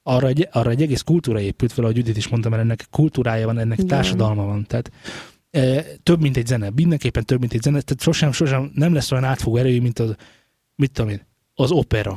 [0.03, 3.45] arra egy, arra egy egész kultúra épült fel, ahogy Judit is mondta, mert ennek kultúrája
[3.45, 3.87] van, ennek Igen.
[3.87, 4.65] társadalma van.
[4.65, 4.91] Tehát
[5.51, 6.69] e, több, mint egy zene.
[6.75, 7.81] Mindenképpen több, mint egy zene.
[7.81, 10.15] Tehát sosem, sosem nem lesz olyan átfogó erejű, mint az,
[10.75, 11.21] mit tudom én,
[11.53, 12.13] az opera.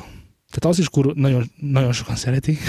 [0.48, 2.58] Tehát az is kur, nagyon, nagyon sokan szeretik.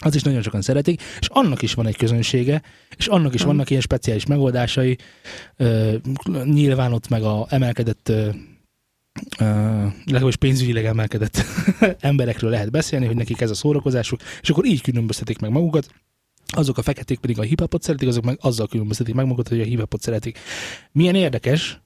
[0.00, 2.62] az is nagyon sokan szeretik, és annak is van egy közönsége,
[2.96, 3.48] és annak is Van.
[3.50, 4.98] vannak ilyen speciális megoldásai.
[5.56, 5.94] Ö,
[6.44, 8.28] nyilván ott meg a emelkedett ö,
[9.38, 9.44] ö,
[10.04, 11.44] legalábbis pénzügyileg emelkedett
[12.00, 15.88] emberekről lehet beszélni, hogy nekik ez a szórakozásuk, és akkor így különböztetik meg magukat.
[16.46, 19.64] Azok a feketék pedig a hip-hopot szeretik, azok meg azzal különböztetik meg magukat, hogy a
[19.64, 20.38] hip-hopot szeretik.
[20.92, 21.80] Milyen érdekes,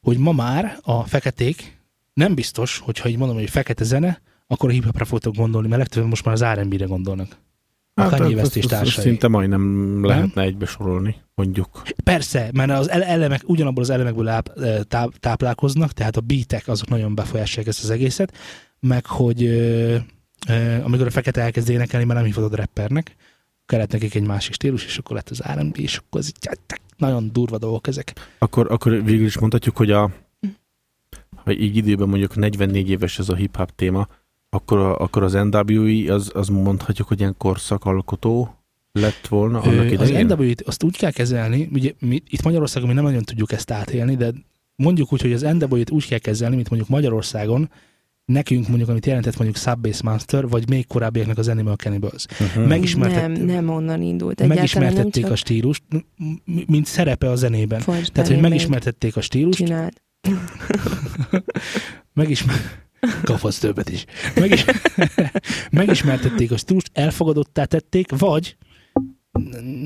[0.00, 1.78] hogy ma már a feketék
[2.14, 6.08] nem biztos, hogyha így mondom, hogy fekete zene, akkor a hip-hopra fogtok gondolni, mert legtöbben
[6.08, 7.36] most már az R&B-re gondolnak.
[7.94, 9.04] A hát, Kanye West és azt- azt társai.
[9.04, 11.82] Szinte majdnem lehetne egybe sorolni, mondjuk.
[12.04, 14.52] Persze, mert az ele- elemek ugyanabból az elemekből áp,
[15.20, 18.36] táplálkoznak, tehát a beatek azok nagyon befolyásolják ezt az egészet,
[18.80, 19.96] meg hogy ö,
[20.48, 23.14] ö, amikor a fekete elkezd énekelni, már nem hívhatod rappernek,
[23.66, 26.56] kellett nekik egy másik stílus, és akkor lett az R&B, és akkor az így,
[26.96, 28.12] nagyon durva dolgok ezek.
[28.38, 30.10] Akkor, akkor végül is mondhatjuk, hogy a
[31.44, 34.08] ha így időben mondjuk 44 éves ez a hip-hop téma,
[34.50, 38.54] akkor, a, akkor az NWE az, az mondhatjuk, hogy ilyen korszakalkotó
[38.92, 40.26] lett volna annak Ö, az idején?
[40.26, 44.16] NW-t azt úgy kell kezelni, ugye mi, itt Magyarországon mi nem nagyon tudjuk ezt átélni,
[44.16, 44.32] de
[44.76, 47.70] mondjuk úgy, hogy az NW-t úgy kell kezelni, mint mondjuk Magyarországon,
[48.24, 52.26] nekünk mondjuk, amit jelentett mondjuk Subbase Master, vagy még korábbiaknak az Animal Cannibals.
[52.40, 52.66] Uh-huh.
[52.66, 54.40] Megismertett- Nem, nem onnan indult.
[54.40, 55.82] Egyáltalán megismertették nem a csak stílust,
[56.66, 57.80] mint szerepe a zenében.
[57.80, 59.92] Fordíts Tehát, hogy megismertették a stílust, Csináld.
[62.14, 62.56] megismer...
[63.24, 64.04] Kaphatsz többet is.
[64.34, 64.64] Megis...
[65.70, 68.56] megismertették a stílust, elfogadottá tették, vagy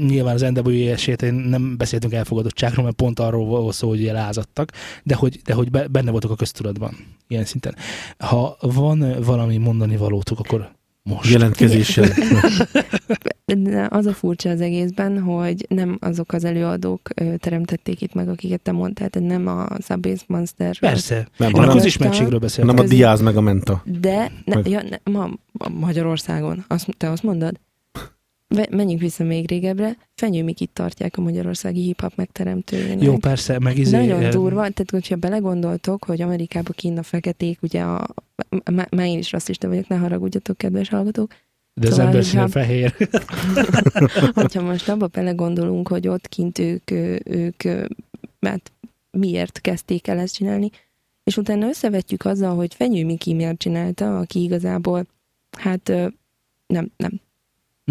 [0.07, 4.71] nyilván az NWA esélyén nem beszéltünk elfogadottságról, mert pont arról volt szó, hogy lázadtak,
[5.03, 6.97] de hogy, de hogy be- benne voltak a köztudatban,
[7.29, 7.77] ilyen szinten.
[8.19, 10.73] Ha van valami mondani valótok, akkor
[11.03, 11.31] most.
[11.31, 12.09] Jelentkezéssel.
[13.59, 18.61] De az a furcsa az egészben, hogy nem azok az előadók teremtették itt meg, akiket
[18.61, 20.79] te mondtál, tehát nem a Subbase Monster.
[20.79, 21.29] Persze.
[21.37, 22.75] Nem, hanem, közismertségről beszéltem.
[22.75, 23.83] hanem a Diaz meg a Menta.
[24.01, 27.61] De ne, Meg- ja, ne, ma, ma Magyarországon, azt, te azt mondod?
[28.71, 29.97] Menjünk vissza még régebbre.
[30.15, 33.03] Fenyő Mikit tartják a magyarországi hip-hop megteremtőjének.
[33.03, 33.97] Jó, persze, meg izé...
[33.97, 38.07] Nagyon durva, tehát hogyha belegondoltok, hogy Amerikában kint a feketék, ugye a,
[38.71, 41.35] már én is rasszista vagyok, ne haragudjatok, kedves hallgatók,
[41.75, 42.95] De az Szóval, ember hogyha- színe fehér.
[44.35, 46.91] hogyha most abba belegondolunk, hogy ott kint ők,
[47.25, 47.85] ők ö,
[48.41, 48.73] hát
[49.11, 50.71] miért kezdték el ezt csinálni,
[51.25, 55.07] és utána összevetjük azzal, hogy Fenyő Miki miért csinálta, aki igazából,
[55.59, 55.89] hát
[56.67, 57.21] nem, nem.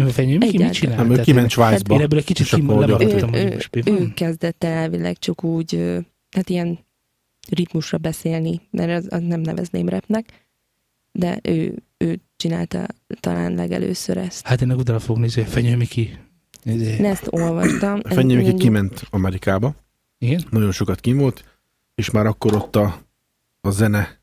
[0.08, 0.72] Fenyő, Miki mit Egyáltalán.
[0.72, 0.96] csinál?
[0.96, 1.94] Nem, ő kiment Svájcba.
[1.94, 3.40] Én ebből egy kicsit És akkor kim- lemaradtam, ő,
[3.70, 5.98] hogy ő, ő kezdett el elvileg csak úgy,
[6.30, 6.78] hát ilyen
[7.48, 10.46] ritmusra beszélni, mert az, az nem nevezném repnek,
[11.12, 12.86] de ő, ő csinálta
[13.20, 14.46] talán legelőször ezt.
[14.46, 16.18] Hát én meg utána fogok nézni, Fenyő Miki.
[16.64, 16.92] Izé.
[16.92, 18.00] Én ezt olvastam.
[18.16, 19.74] Fenyő Miki kiment Amerikába,
[20.18, 20.44] Igen?
[20.50, 21.44] nagyon sokat kim volt,
[21.94, 23.02] és már akkor ott a,
[23.60, 24.20] a zene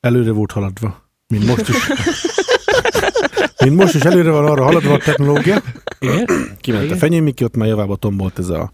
[0.00, 1.10] előre volt haladva.
[1.26, 1.76] Mint most is.
[3.64, 5.62] Mint most is előre van arra haladva a technológia.
[5.98, 6.24] Igen?
[6.60, 6.96] Kiment Igen.
[6.96, 8.72] a Fenyő Miki, ott már javába tombolt ez a,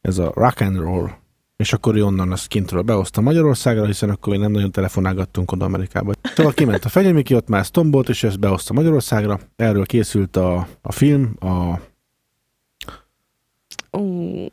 [0.00, 1.10] ez a rock and roll.
[1.56, 5.64] És akkor ő onnan azt kintről behozta Magyarországra, hiszen akkor még nem nagyon telefonálgattunk oda
[5.64, 6.12] Amerikába.
[6.34, 9.40] Szóval kiment a Fenyő Miki, ott már tombolt, és ezt behozta Magyarországra.
[9.56, 11.80] Erről készült a, a film, a,
[13.98, 14.02] Ó,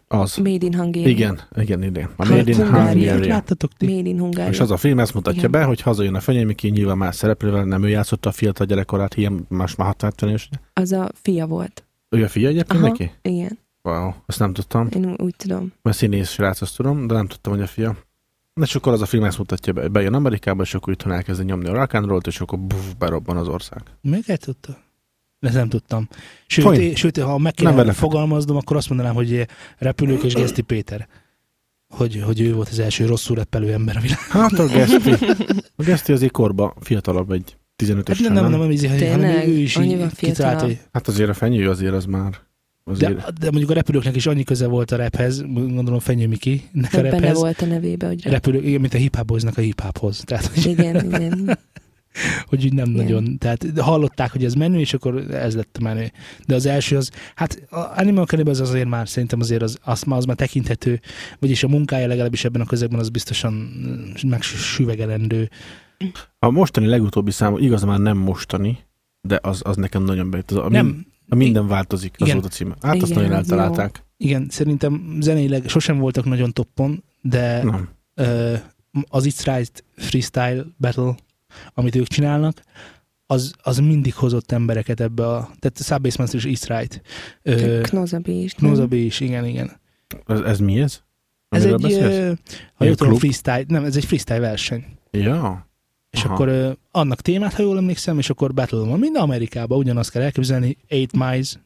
[0.08, 0.38] az.
[0.38, 1.10] Made in Hungary.
[1.10, 2.10] Igen, igen, igen.
[2.16, 2.68] A Made in.
[2.68, 3.28] Hungary.
[3.28, 3.96] Láttatok ti?
[3.96, 4.50] Made in Hungary.
[4.50, 5.52] És az a film ezt mutatja Igen.
[5.52, 9.16] be, hogy hazajön a Fenyő Miki, nyilván más szereplővel, nem ő játszotta a fiatal gyerekkorát,
[9.16, 10.50] ilyen más már 60 éves.
[10.74, 11.84] Az a fia volt.
[12.10, 12.90] Ő a fia egyébként Aha.
[12.90, 13.12] neki?
[13.22, 14.88] Igen, Wow, ezt nem tudtam.
[14.96, 15.74] én úgy tudom.
[15.82, 17.98] Mert színész srác, azt tudom, de nem tudtam, hogy a fia.
[18.54, 19.88] De és akkor az a film ezt mutatja be.
[19.88, 23.38] Bejön Amerikába, és akkor itthon elkezdi nyomni a rock and roll-t, és akkor buff, berobban
[23.38, 23.82] az ország.
[24.02, 24.78] Még el tudta?
[25.40, 26.08] Ezt nem tudtam.
[26.48, 30.34] Sőt, é, sőt ha meg Nem kéne vele fogalmaznom, akkor azt mondanám, hogy repülők és
[30.34, 31.08] Geszti Péter.
[31.88, 34.50] Hogy, hogy ő volt az első rosszul reppelő ember a világon.
[34.50, 35.26] Hát a Geszti.
[35.76, 38.60] A Geszti azért korba fiatalabb egy 15 Hát nem, nem, nem, nem,
[39.12, 40.60] hanem ő, is így kitalált, fiatalabb?
[40.60, 42.42] hogy Hát azért a fenyő azért az már.
[42.84, 43.16] Azért.
[43.16, 46.94] de, de, mondjuk a repülőknek is annyi köze volt a rephez, gondolom Fenyő Miki, nek
[46.94, 47.38] a Hát benne rephez.
[47.38, 48.34] volt a nevébe, hogy rep.
[48.34, 49.16] Repülő, igen, mint a hip
[49.56, 50.24] a hip hophoz.
[50.26, 51.58] Tehát, hogy, Igen, igen.
[52.50, 53.04] hogy úgy nem Igen.
[53.04, 53.38] nagyon.
[53.38, 56.12] Tehát hallották, hogy ez menő, és akkor ez lett a menő.
[56.48, 60.04] De az első az, hát a Animal Cannibal az azért már, szerintem azért az, az,
[60.04, 61.00] már, az már tekinthető,
[61.40, 63.54] vagyis a munkája legalábbis ebben a közegben az biztosan
[64.28, 65.50] megsüvegelendő.
[66.40, 68.78] A mostani legutóbbi szám, igaz már nem mostani,
[69.22, 70.52] de az, az nekem nagyon bejött.
[70.52, 72.40] Az, a, Nem, a minden változik, az Igen.
[72.40, 72.76] volt a címe.
[72.82, 73.58] Hát azt Igen, nagyon az jó.
[73.58, 74.04] eltalálták.
[74.18, 77.90] igen, szerintem zeneileg sosem voltak nagyon toppon, de Nem.
[78.14, 78.54] ö,
[79.10, 81.16] az It's Right Freestyle Battle,
[81.74, 82.62] amit ők csinálnak,
[83.26, 85.50] az, az mindig hozott embereket ebbe a...
[85.60, 87.02] Tehát Subbass Master és It's Right.
[87.42, 88.54] Ö, Knozabi is.
[88.54, 89.72] Knozabi is, igen, igen.
[90.26, 91.02] Ez, ez mi ez?
[91.50, 92.18] Ez Amiről egy, beszélsz?
[92.18, 92.34] ö,
[92.74, 94.86] ha jól tudom, freestyle, nem, ez egy freestyle verseny.
[95.12, 95.68] Ja.
[96.14, 96.34] És Aha.
[96.34, 99.00] akkor ö, annak témát, ha jól emlékszem, és akkor battle van.
[99.00, 101.60] Minden Amerikában ugyanazt kell elképzelni, Eight Miles,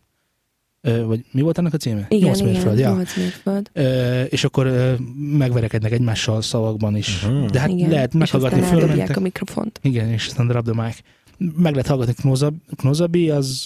[0.82, 2.06] ö, vagy mi volt annak a címe?
[2.10, 2.90] Igen, Nyolc igen, mérföld, ja.
[2.94, 3.70] 8 mérföld.
[3.74, 4.94] Ö, és akkor ö,
[5.38, 7.22] megverekednek egymással szavakban is.
[7.22, 7.46] Mhm.
[7.46, 7.90] De hát igen.
[7.90, 9.18] lehet meghallgatni, fölmentek.
[9.18, 9.80] a mikrofont.
[9.84, 11.00] Igen, és aztán drop the mic.
[11.38, 13.66] Meg lehet hallgatni Knozabi, Knozabi az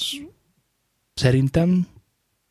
[1.13, 1.87] szerintem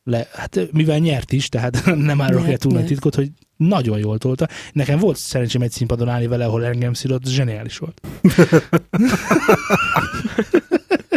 [0.04, 3.30] le, hát mivel nyert is, tehát nem árulok el túl nagy titkot, hogy
[3.68, 4.48] nagyon jól tolta.
[4.72, 8.00] Nekem volt szerencsém egy színpadon állni vele, ahol engem szidott, zseniális volt.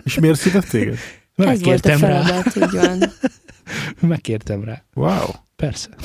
[0.06, 0.98] És miért szidott téged?
[1.36, 2.44] Ez volt a Megkértem rá.
[2.56, 3.04] így van.
[4.12, 4.84] Megkértem rá.
[4.94, 5.28] Wow.
[5.56, 5.90] Persze.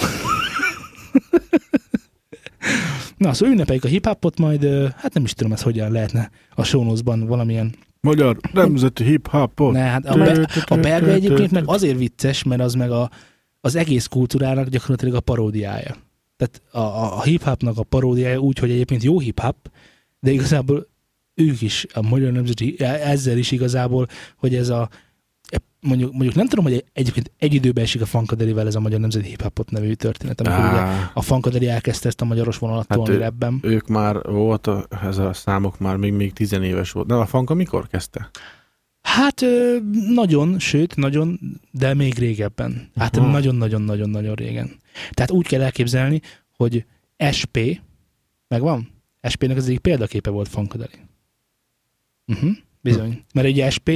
[3.17, 4.65] Na, szóval ünnepeljük a hip-hopot, majd,
[4.97, 7.75] hát nem is tudom, ez hogyan lehetne a notes-ban valamilyen...
[8.01, 9.73] Magyar nemzeti hip-hopot.
[9.73, 13.11] Ne, hát a, be, a belga egyébként meg azért vicces, mert az meg a,
[13.61, 15.97] az egész kultúrának gyakorlatilag a paródiája.
[16.39, 19.57] Tehát a, a, a hip-hopnak a paródiája úgy, hogy egyébként jó hip-hop,
[20.21, 20.87] de igazából
[21.35, 24.89] ők is, a magyar nemzeti, ezzel is igazából, hogy ez a
[25.81, 29.29] mondjuk, mondjuk nem tudom, hogy egyébként egy időben esik a Funkadelivel ez a Magyar Nemzeti
[29.29, 30.81] Hip Hopot nevű történet, amikor ugye
[31.15, 33.59] a Funkadeli elkezdte ezt a magyaros vonalat Hát tolni ő- ebben.
[33.63, 37.07] ők már volt, a, ez a számok már még, még tizenéves volt.
[37.07, 38.31] Nem, a Fanka mikor kezdte?
[39.15, 39.45] Hát
[40.15, 41.39] nagyon, sőt, nagyon,
[41.71, 42.91] de még régebben.
[42.97, 44.71] Hát nagyon-nagyon-nagyon-nagyon régen.
[45.11, 46.21] Tehát úgy kell elképzelni,
[46.57, 46.85] hogy
[47.39, 47.57] SP,
[48.49, 48.89] megvan?
[49.29, 50.93] SP-nek az egyik példaképe volt Funkadeli.
[52.27, 53.25] Uh-huh, bizony.
[53.35, 53.89] Mert ugye SP,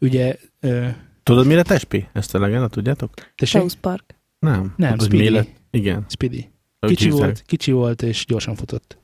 [0.00, 0.88] ugye, ö,
[1.22, 2.08] Tudod, mire tespi?
[2.12, 3.10] Ezt a legenda, tudjátok?
[3.36, 4.14] South Park.
[4.38, 4.74] Nem.
[4.76, 5.24] Nem, Tudod, Speedy.
[5.24, 5.48] mi lett?
[5.70, 6.04] Igen.
[6.08, 6.48] Speedy.
[6.80, 7.20] Kicsi hívták.
[7.20, 8.98] volt, kicsi volt, és gyorsan futott.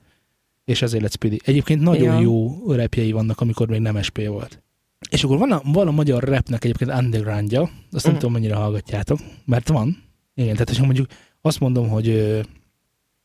[0.65, 1.41] És ezért lett Speedy.
[1.45, 2.21] Egyébként nagyon Ja.
[2.21, 4.63] jó repjei vannak, amikor még nem SP volt.
[5.11, 8.15] És akkor van a, van a magyar rapnek egyébként undergroundja, azt nem Mhm.
[8.15, 10.03] tudom, mennyire hallgatjátok, mert van.
[10.35, 11.07] Igen, tehát hogyha mondjuk
[11.41, 12.41] azt mondom, hogy ö,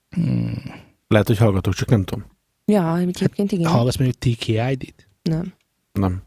[0.10, 0.54] hmm,
[1.08, 2.26] Lehet, hogy hallgatok, csak nem tudom.
[2.66, 3.72] Ja, egyébként igen.
[3.72, 5.54] hallgatsz mondjuk TKID-t, Nem.
[5.92, 6.22] Nem.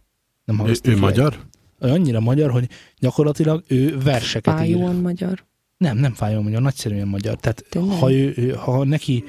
[0.44, 1.36] nem Ő, ő magyar?
[1.80, 4.58] Ő annyira magyar, hogy gyakorlatilag ő verseket ír.
[4.60, 5.44] Fájóan magyar.
[5.76, 7.36] Nem, nem fájó magyar, nagyszerűen magyar.
[7.36, 7.98] Tehát Tényleg?
[7.98, 9.24] ha, ő, ha neki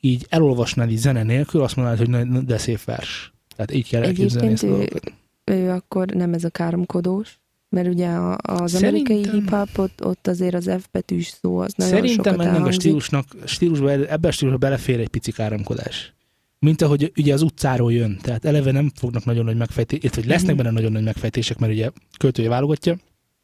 [0.00, 3.32] így elolvasnád így zene nélkül, azt mondanád, hogy de szép vers.
[3.56, 5.12] Tehát így kell elképzelni ezt a dolgot.
[5.50, 10.54] Ő akkor nem ez a káromkodós, mert ugye az Szerintem- amerikai hip-hop ott, ott azért
[10.54, 14.58] az F betűs szó az nagyon Szerintem sokat ennek a stílusnak, stílusba, ebben a stílusba
[14.58, 16.14] belefér egy pici káromkodás.
[16.58, 18.18] Mint ahogy ugye az utcáról jön.
[18.22, 20.62] Tehát eleve nem fognak nagyon nagy megfejtések, illetve hogy lesznek Mhm.
[20.62, 22.92] benne nagyon nagy megfejtések, mert ugye költője válogatja,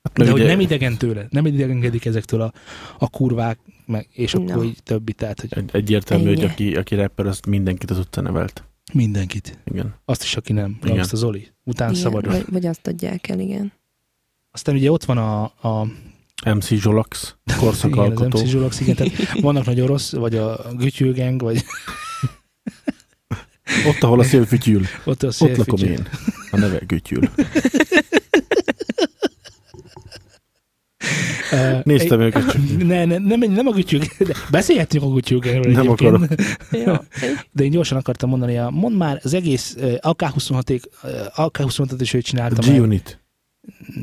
[0.03, 2.53] Hát, de mert hogy ugye- nem idegen tőle, nem idegenkedik ezektől a,
[2.99, 4.63] a kurvák, meg, és akkor Na.
[4.65, 6.51] így többi, tehát hogy Egy, egyértelmű, hogy Ennyi.
[6.51, 8.65] aki, aki rapper, az mindenkit az utca nevelt.
[8.93, 9.59] Mindenkit.
[9.65, 9.95] Igen.
[10.05, 10.79] Azt is, aki nem.
[10.85, 10.99] Igen.
[10.99, 11.49] Azt a Zoli.
[11.65, 12.33] Után Igen, szabadon.
[12.33, 13.73] vagy, vagy azt adják el, igen.
[14.51, 15.87] Aztán ugye ott van a, a
[16.55, 18.39] MC Zsolax, igen, az korszakalkotó.
[18.41, 21.65] MC Zsulax, igen, tehát vannak nagy orosz, vagy a Gütyülgeng, vagy
[23.87, 25.65] Ott, ahol a szél fütyül, ott a ott szélfütyül.
[25.67, 26.09] lakom én.
[26.51, 27.31] A neve Gütyül.
[31.85, 35.83] Néztem egy- őket, csak Ne, ne, nem, nem a gütyük, de beszélhetünk a gütyülgengről Nem
[35.83, 36.15] egyébként.
[36.15, 36.41] akarok.
[36.71, 37.05] Ja.
[37.53, 40.81] De én gyorsan akartam mondani, a, mondd már az egész uh, AK-26
[41.35, 42.63] AK-26-ot is ő csinálta.
[42.73, 43.21] G-Unit.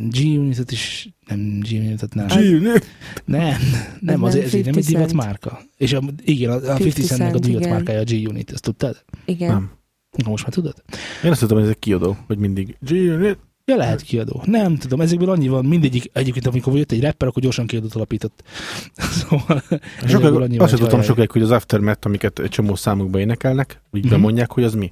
[0.09, 2.27] G-Unitet is, nem G-Unitet nem.
[2.27, 2.85] G-Unit.
[3.25, 3.57] Nem,
[3.99, 5.61] nem, Az ez egy nem 50 egy divat márka.
[5.77, 9.03] És a, igen, a, a 50 50 Centnek a divat márkája a G-Unit, ezt tudtad?
[9.25, 9.47] Igen.
[9.51, 9.71] Nem.
[10.17, 10.83] Na, most már tudod?
[11.23, 13.37] Én azt hittem, hogy ez egy kiadó, hogy mindig G-Unit.
[13.65, 14.41] Ja, lehet kiadó.
[14.45, 18.43] Nem tudom, ezekből annyi van, mindegyik, egyébként amikor jött egy rapper, akkor gyorsan kiadót alapított.
[19.19, 23.81] szóval ezekből Sokáig, annyi azt tudtam sokáig, hogy az Aftermath, amiket egy csomó számukba énekelnek,
[23.91, 24.09] úgy Mhm.
[24.09, 24.91] bemondják, hogy az mi.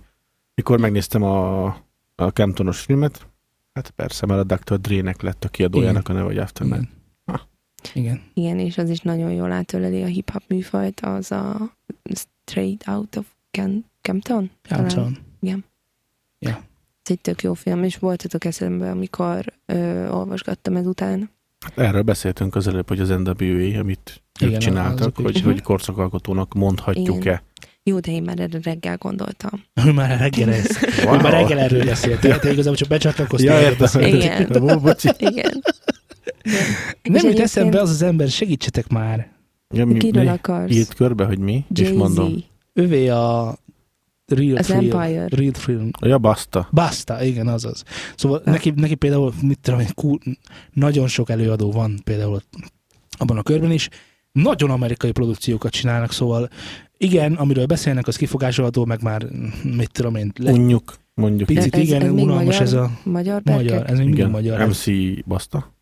[0.56, 1.66] Mikor megnéztem a,
[2.16, 3.28] a Camptonos filmet,
[3.74, 4.80] hát persze, mert a Dr.
[4.80, 6.82] Dre-nek lett a kiadójának a neve, hogy Aftermath.
[6.82, 6.90] Igen.
[7.26, 7.48] Ha.
[7.94, 8.22] Igen.
[8.34, 11.72] Igen, és az is nagyon jól átöleli a hip-hop műfajt, az a
[12.14, 13.26] Straight Out of
[14.02, 14.52] Campton.
[14.62, 14.90] talán.
[14.90, 15.18] Campton.
[16.40, 16.54] Ez
[17.12, 21.30] egy tök jó film, és voltatok eszembe, amikor ö, olvasgattam ezután.
[21.60, 25.44] Hát Erről beszéltünk az előbb, hogy az NWA, amit ők Igen, csináltak, azok hogy, is.
[25.44, 27.44] hogy korszakalkotónak mondhatjuk-e.
[27.84, 29.64] Jó, de én már erre reggel gondoltam.
[29.86, 30.80] Ő már reggel ez.
[31.04, 31.14] Wow.
[31.14, 32.20] Ő már reggel erről beszélt.
[32.20, 33.62] Te, te igazából csak becsatlakoztál.
[33.62, 34.02] Ja, értem.
[34.16, 34.52] Igen.
[35.18, 35.64] Igen.
[37.04, 39.30] Nem jut eszembe az az ember, segítsetek már.
[39.74, 40.30] Ja, mi, Kiről mi?
[40.30, 40.72] akarsz?
[40.72, 42.28] Írt körbe, hogy mi, és mondom.
[42.28, 42.44] Jay-Z.
[42.74, 43.58] Ővé a
[44.32, 44.92] Real Az Thrill.
[44.92, 45.28] Empire.
[45.30, 45.90] Real Thrill.
[46.02, 46.68] Ja, baszta.
[46.72, 47.84] Basta, igen, azaz.
[48.16, 48.52] Szóval Ja.
[48.52, 50.20] neki, neki például, mit tudom, én, cool,
[50.74, 52.42] nagyon sok előadó van például
[53.18, 53.90] abban a körben is.
[54.32, 56.50] Nagyon amerikai produkciókat csinálnak, szóval
[56.98, 59.26] igen, amiről beszélnek, az kifogásolható, meg már
[59.64, 61.48] mit tudom én, le, Unjuk, mondjuk.
[61.48, 62.62] Picit Ez- igen, ez unalmas magyar?
[62.62, 64.68] ez a Magyar magyar, ez még Igen, magyar.
[64.68, 64.86] MC
[65.26, 65.74] Basta.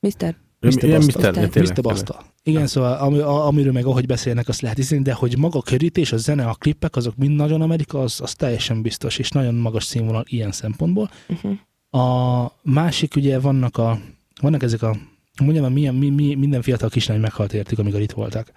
[0.00, 0.34] Mr.
[0.60, 0.88] Mr.
[0.88, 1.30] Basta.
[1.60, 1.80] Mr.
[1.82, 2.24] Basta.
[2.46, 5.62] Igen, szóval ami, a, amiről meg ahogy beszélnek, azt lehet hiszni, de hogy maga a
[5.62, 9.54] körítés, a zene, a klippek, azok mind nagyon Amerika, az, az teljesen biztos, és nagyon
[9.54, 11.10] magas színvonal ilyen szempontból.
[11.28, 12.02] Uh-huh.
[12.02, 13.98] A másik ugye vannak a,
[14.40, 14.96] vannak ezek a,
[15.42, 18.52] mondjam, milyen, mi, mi, minden fiatal kislány meghalt értük, amikor itt voltak.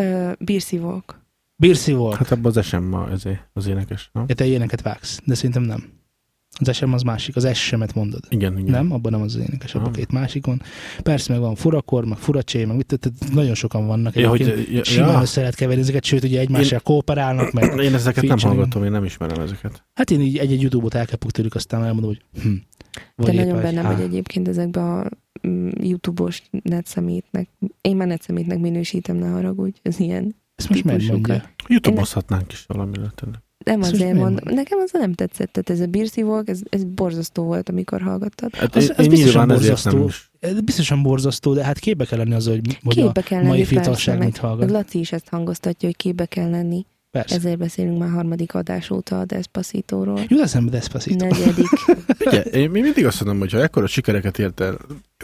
[0.00, 1.26] Uh, bírszívók.
[1.60, 2.16] Birsi volt.
[2.16, 4.10] Hát abban az SM ma ezért, az énekes.
[4.12, 4.24] No?
[4.26, 5.97] Ja, te ilyeneket vágsz, de szerintem nem.
[6.60, 8.20] Az SM az másik, az SM-et mondod.
[8.28, 8.70] Igen, igen.
[8.70, 10.62] Nem, abban nem az az énekes, abban két másik van.
[11.02, 14.16] Persze meg van furakor, meg furacsé, meg mit, tehát nagyon sokan vannak.
[14.16, 15.20] Ja, hogy, ja, simán ja.
[15.20, 18.40] össze lehet keverni ezeket, sőt, ugye egymással kooperálnak, meg Én ezeket nem featuring.
[18.40, 19.84] hallgatom, én nem ismerem ezeket.
[19.94, 22.54] hát én így egy-egy YouTube-ot elkapok tőlük, aztán elmondom, hogy hm.
[23.16, 25.08] Te nagyon benne vagy egyébként ezekben a
[25.48, 27.48] mm, YouTube-os netszemétnek.
[27.80, 29.78] Én már netszemétnek minősítem, ne haragudj.
[29.82, 30.36] Ez ilyen.
[30.54, 31.42] Ezt most miért mondja?
[31.66, 33.40] YouTube-ozhatnánk is valamiről tényleg.
[33.68, 34.54] Nem most azért miért mondom.
[34.54, 35.52] Nekem az nem tetszett.
[35.52, 38.54] Tehát ez a bírszívók, ez, ez borzasztó volt, amikor hallgattad.
[38.54, 40.10] Hát Az- én, az én biztosan borzasztó.
[40.64, 43.64] biztosan borzasztó, de hát képbe kell lenni az, hogy, hogy a Képbe kell mai lenni,
[43.64, 44.70] fiatalság mit hallgat.
[44.70, 46.86] Laci is ezt hangoztatja, hogy képbe kell lenni.
[47.10, 47.34] Persze.
[47.34, 50.20] Ezért beszélünk már harmadik adás óta a Despacito-ról.
[50.28, 51.26] Jut eszembe Despacito.
[51.26, 51.66] Negyedik.
[52.26, 54.78] Ugye, én mindig azt mondom, hogy ha ekkora sikereket ért el,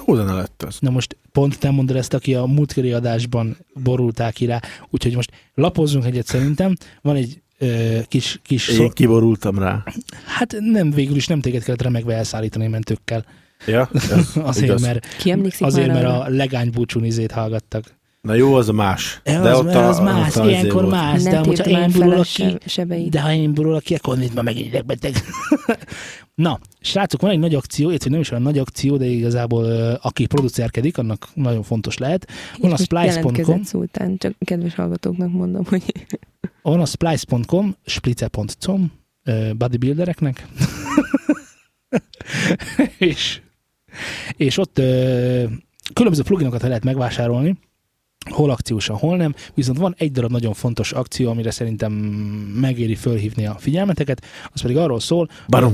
[0.07, 0.77] jó zene lett az.
[0.81, 5.31] Na most pont te mondod ezt, aki a múltkori adásban borulták ki rá, úgyhogy most
[5.55, 6.75] lapozzunk egyet szerintem.
[7.03, 7.43] Van egy
[8.09, 9.85] kis, kis Én kiborultam rá.
[10.27, 13.25] hát nem, végül is nem téged kellett remegve elszállítani mentőkkel.
[13.67, 13.91] Ja,
[14.35, 14.83] Azért, igaz.
[14.83, 17.85] mert, Ki emlékszik azért, már mert a legány búcsún izét hallgattak.
[18.25, 19.21] Na jó, az a más.
[19.25, 20.95] De az, az, az más, ott ilyenkor volt.
[20.95, 23.11] más, de Nem amúgy, ha már én a burulok ki, se- sebeit.
[23.11, 25.15] de ha én burulok ki, akkor nézd, ma megint beteg.
[26.35, 29.65] Na, srácok, van egy nagy akció, illetve nem is olyan nagy akció, de igazából
[30.03, 32.29] aki producerkedik, annak nagyon fontos lehet.
[32.59, 35.83] Van a splice.com, Szultán, csak kedves hallgatóknak mondom, hogy
[36.63, 38.93] van a splice.com, splice.com,
[39.57, 40.47] bodybuildereknek,
[42.99, 43.41] és,
[44.37, 44.75] és ott
[45.93, 47.57] különböző pluginokat lehet megvásárolni,
[48.31, 51.93] hol akciósan, hol nem, viszont van egy darab nagyon fontos akció, amire szerintem
[52.61, 55.73] megéri fölhívni a figyelmeteket, az pedig arról szól, Barom.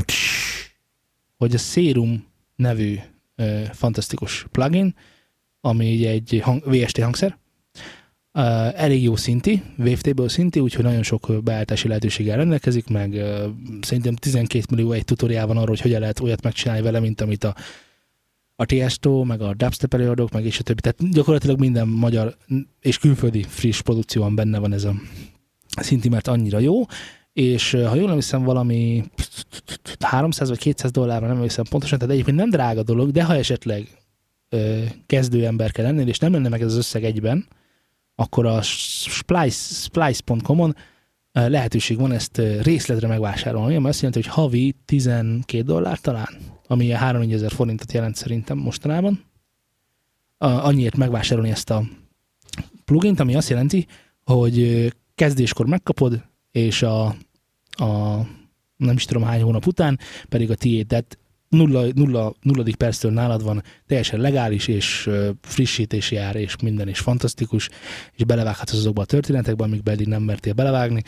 [1.36, 2.26] hogy a Serum
[2.56, 2.98] nevű
[3.36, 4.94] ö, fantasztikus plugin,
[5.60, 7.38] ami egy hang, VST hangszer,
[8.32, 8.40] ö,
[8.74, 13.46] elég jó szinti, wavetable szinti, úgyhogy nagyon sok beállítási lehetőséggel rendelkezik, meg ö,
[13.80, 17.44] szerintem 12 millió egy tutoriál van arról, hogy hogyan lehet olyat megcsinálni vele, mint amit
[17.44, 17.54] a
[18.60, 20.80] a Tiesto, meg a dubstep előadók, meg és a többi.
[20.80, 22.36] Tehát gyakorlatilag minden magyar
[22.80, 24.94] és külföldi friss produkcióban benne van ez a
[25.80, 26.82] szinti, mert annyira jó,
[27.32, 29.04] és ha jól nem hiszem, valami
[30.00, 33.88] 300 vagy 200 dollárra nem hiszem pontosan, tehát egyébként nem drága dolog, de ha esetleg
[34.48, 37.46] ö, kezdő ember kell lennél, és nem lenne meg ez az összeg egyben,
[38.14, 40.76] akkor a splice, splice.com-on
[41.32, 46.28] lehetőség van ezt részletre megvásárolni, ami azt jelenti, hogy havi 12 dollár talán,
[46.66, 49.24] ami ilyen 3 ezer forintot jelent szerintem mostanában.
[50.38, 51.84] A, annyiért megvásárolni ezt a
[52.84, 53.86] plugint, ami azt jelenti,
[54.24, 56.22] hogy kezdéskor megkapod,
[56.52, 57.04] és a,
[57.70, 58.20] a
[58.76, 61.18] nem is tudom hány hónap után, pedig a tiéd, tehát
[61.50, 66.98] nulla, nulla, nulladik perctől nálad van, teljesen legális, és ö, frissítési jár, és minden is
[66.98, 67.68] fantasztikus,
[68.12, 71.02] és belevághatsz azokba a történetekbe, amikbe eddig nem mertél belevágni.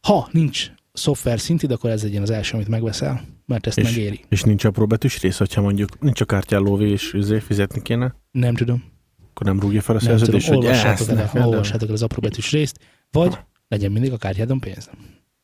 [0.00, 4.24] Ha nincs szoftver szintid, akkor ez legyen az első, amit megveszel, mert ezt És- megéri.
[4.28, 8.14] És nincs apró betűs rész, hogyha mondjuk nincs a kártyán lóvé, és üzé fizetni kéne,
[8.30, 8.84] Nem tudom.
[9.30, 12.50] akkor nem rúgja fel a szerződést, hogy olvassátok el, de- olvassátok el az apró betűs
[12.50, 12.78] részt,
[13.10, 13.38] vagy
[13.68, 14.90] legyen mindig a kártyádon pénz.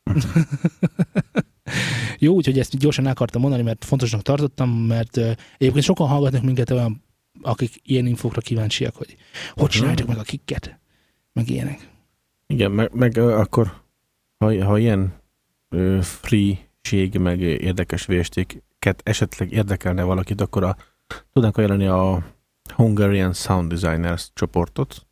[2.18, 5.16] Jó, úgyhogy ezt gyorsan el akartam mondani, mert fontosnak tartottam, mert
[5.58, 7.04] egyébként sokan hallgatnak minket olyan,
[7.42, 9.16] akik ilyen infokra kíváncsiak, hogy
[9.52, 10.78] hogy csináljátok meg a kikket,
[11.32, 11.88] meg ilyenek.
[12.46, 13.82] Igen, meg, meg akkor,
[14.38, 15.14] ha, ha ilyen
[15.68, 20.76] ö, free-ség, meg érdekes VST-ket esetleg érdekelne valakit, akkor a,
[21.32, 22.24] tudnánk ajánlani a
[22.74, 25.06] Hungarian Sound Designers csoportot.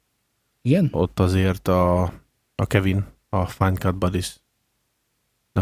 [0.63, 0.89] Igen?
[0.93, 2.03] Ott azért a,
[2.55, 4.41] a Kevin, a Fine Cut Buddies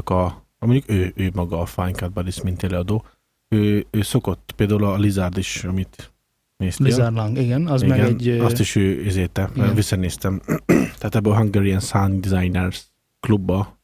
[0.05, 3.05] a mondjuk ő, ő maga a Fine Cut Buddies, mint előadó,
[3.49, 6.13] ő, ő szokott, például a Lizard is, amit
[6.57, 6.87] néztél.
[6.87, 8.29] Lizard Lang, igen, az meg egy...
[8.29, 9.75] Azt is ő izéte, igen.
[9.75, 10.41] visszanéztem.
[10.99, 12.87] Tehát ebben a Hungarian Sound Designers
[13.21, 13.79] klubba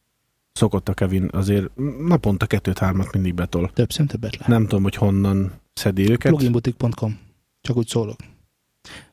[0.53, 1.75] szokott a Kevin azért
[2.07, 3.71] naponta kettőt-hármat mindig betol.
[3.73, 4.47] Több szem többet lát.
[4.47, 6.31] Nem tudom, hogy honnan szedi őket.
[6.31, 7.19] Pluginbutik.com.
[7.61, 8.19] Csak úgy szólok.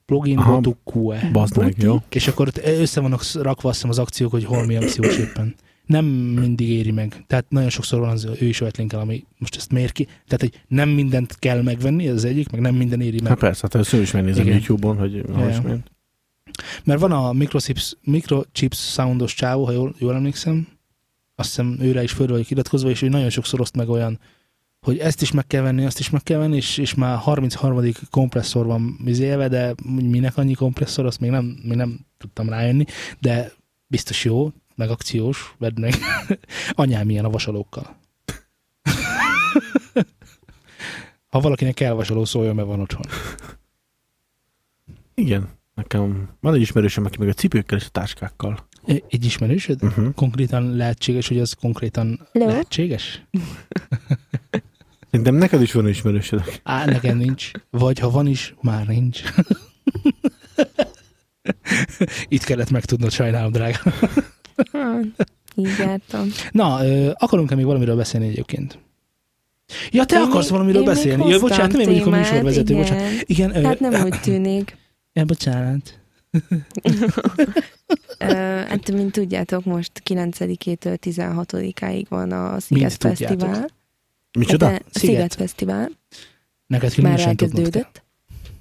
[0.05, 0.55] Plugin Aha.
[0.55, 1.31] Botuk QE.
[1.33, 2.03] Bazd meg, jó?
[2.09, 5.55] És akkor össze vannak rakva azt hiszem az akciók, hogy hol mi akciós éppen.
[5.91, 7.24] Nem mindig éri meg.
[7.26, 10.05] Tehát nagyon sokszor van az ő is ötlinkel, ami most ezt miért ki.
[10.05, 13.28] Tehát, hogy nem mindent kell megvenni, ez az egyik, meg nem minden éri meg.
[13.28, 14.47] Hát persze, hát ezt ő is megnézem.
[14.47, 15.78] YouTube-on, hogy Ja.
[16.84, 20.68] Mert van a microchips, microchips soundos csávó, ha jól, jól emlékszem,
[21.34, 24.20] azt hiszem őre is föl vagyok iratkozva, és ő nagyon sokszor oszt meg olyan,
[24.80, 27.84] hogy ezt is meg kell venni, azt is meg kell venni, és, és már 33.
[28.11, 32.84] kompresszor van vizélve, de minek annyi kompresszor, azt még nem, még nem tudtam rájönni,
[33.18, 33.53] de
[33.86, 35.95] biztos jó, meg akciós, vedd meg.
[36.70, 37.97] Anyám ilyen a vasalókkal.
[41.31, 43.03] ha valakinek kell vasaló, szóljon, mert van otthon.
[45.14, 48.68] Igen, nekem van egy ismerősöm, aki meg a cipőkkel és a táskákkal.
[48.85, 49.83] Egy ismerősöd?
[49.83, 50.14] Uh-huh.
[50.14, 52.47] Konkrétan lehetséges, hogy az konkrétan Hello?
[52.47, 53.22] lehetséges?
[55.11, 56.61] Szerintem neked is van ismerősöd.
[56.62, 57.51] Á, nekem nincs.
[57.70, 59.22] Vagy ha van is, már nincs.
[62.28, 63.93] Itt kellett megtudnod, sajnálom, drága.
[65.19, 66.29] Hát, így jártam.
[66.51, 68.79] Na, ö, akarunk-e még valamiről beszélni egyébként?
[69.91, 71.29] Ja, te Én akarsz még- valamiről én még beszélni.
[71.29, 72.83] Ja, bocsánat, nem én vagyok a műsorvezető, igen.
[72.83, 73.13] bocsánat.
[73.23, 74.77] Igen, ö, Hát nem úgy tűnik.
[75.13, 75.99] Ja, bocsánat.
[78.19, 83.19] Hát, mint tudjátok, most 9-től 16-áig van a Sziget Mint?
[83.19, 83.69] Fesztivál.
[84.39, 84.67] Micsoda?
[84.67, 85.15] Hát, a Sziget.
[85.15, 85.91] Sziget Fesztivál.
[86.67, 88.03] Neked Már elkezdődött.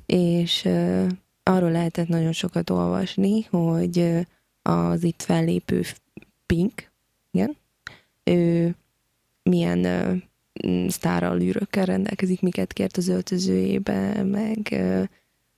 [0.06, 1.06] És ö,
[1.44, 4.20] arról lehetett nagyon sokat olvasni, hogy ö,
[4.62, 5.84] az itt fellépő
[6.54, 6.92] Pink,
[7.32, 7.58] igen,
[8.24, 8.76] ő
[9.44, 10.14] milyen ö,
[10.68, 15.04] m, sztárallűrökkel rendelkezik, miket kért az öltözőjébe, meg ö,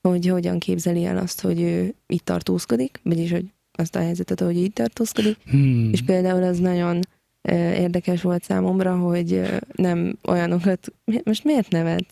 [0.01, 4.57] hogy hogyan képzeli el azt, hogy ő itt tartózkodik, vagyis hogy azt a helyzetet, hogy
[4.57, 5.89] itt tartózkodik, Hmm.
[5.91, 6.99] és például az nagyon
[7.41, 12.05] ö, érdekes volt számomra, hogy ö, nem olyanokat, most miért nevet?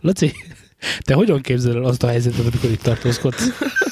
[0.00, 0.32] Laci,
[0.98, 3.48] te hogyan képzeled el azt a helyzetet, amikor itt tartózkodsz?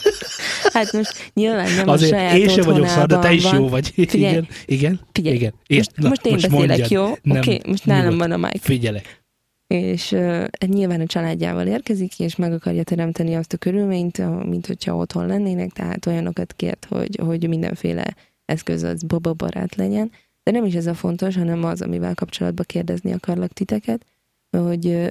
[0.73, 3.69] Hát most nyilván nem Azért a saját én sem vagyok szar, de te is jó
[3.69, 3.89] vagy.
[4.09, 4.33] Figyelj.
[4.33, 5.53] Igen, igen, Figyelj, igen.
[5.69, 6.91] Most, Na, most én beszélek, mondjad.
[6.91, 7.05] jó?
[7.05, 8.19] Oké, okay, most nálam nyugodt.
[8.19, 8.63] van a mic.
[8.63, 9.23] Figyelek.
[9.67, 14.97] És uh, nyilván a családjával érkezik, és meg akarja teremteni azt a körülményt, mint hogyha
[14.97, 20.11] otthon lennének, tehát olyanokat kért, hogy, hogy mindenféle eszköz az bababarát legyen.
[20.43, 24.05] De nem is ez a fontos, hanem az, amivel kapcsolatban kérdezni akarlak titeket,
[24.51, 25.11] hogy uh,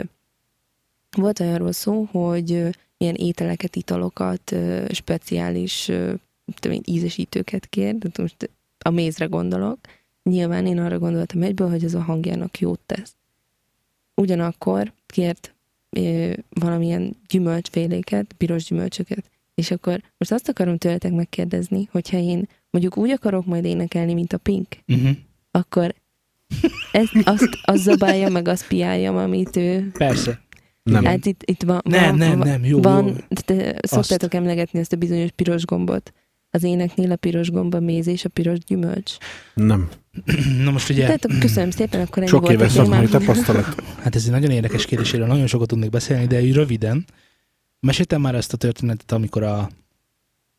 [1.17, 4.55] volt olyanról szó, hogy milyen ételeket, italokat,
[4.91, 5.91] speciális
[6.55, 9.79] tudom én, ízesítőket kér, de most a mézre gondolok.
[10.23, 13.15] Nyilván én arra gondoltam egyből, hogy ez a hangjának jót tesz.
[14.15, 15.53] Ugyanakkor kért
[16.49, 23.09] valamilyen gyümölcsféléket, piros gyümölcsöket, és akkor most azt akarom tőletek megkérdezni, hogyha én mondjuk úgy
[23.09, 25.09] akarok majd énekelni, mint a Pink, Uh-huh.
[25.51, 25.95] akkor
[26.91, 29.91] ezt, azt, azt zabálja, meg azt piáljam, amit ő...
[29.91, 30.41] Persze.
[30.91, 31.03] Nem.
[31.03, 33.13] Hát itt, itt van, Nem, van, nem, nem, jó, van, jó.
[33.45, 36.13] Te szoktátok emlegetni ezt a bizonyos piros gombot.
[36.49, 39.11] Az éneknél a piros gomb a méz és a piros gyümölcs.
[39.53, 39.89] Nem.
[40.63, 43.83] Na most ugye, Tehát köszönöm szépen, akkor ennyi Sok volt a éves szakmai tapasztalat.
[44.03, 47.05] hát ez egy nagyon érdekes kérdés, erről nagyon sokat tudnék beszélni, de röviden.
[47.79, 49.69] Meséltem már ezt a történetet, amikor a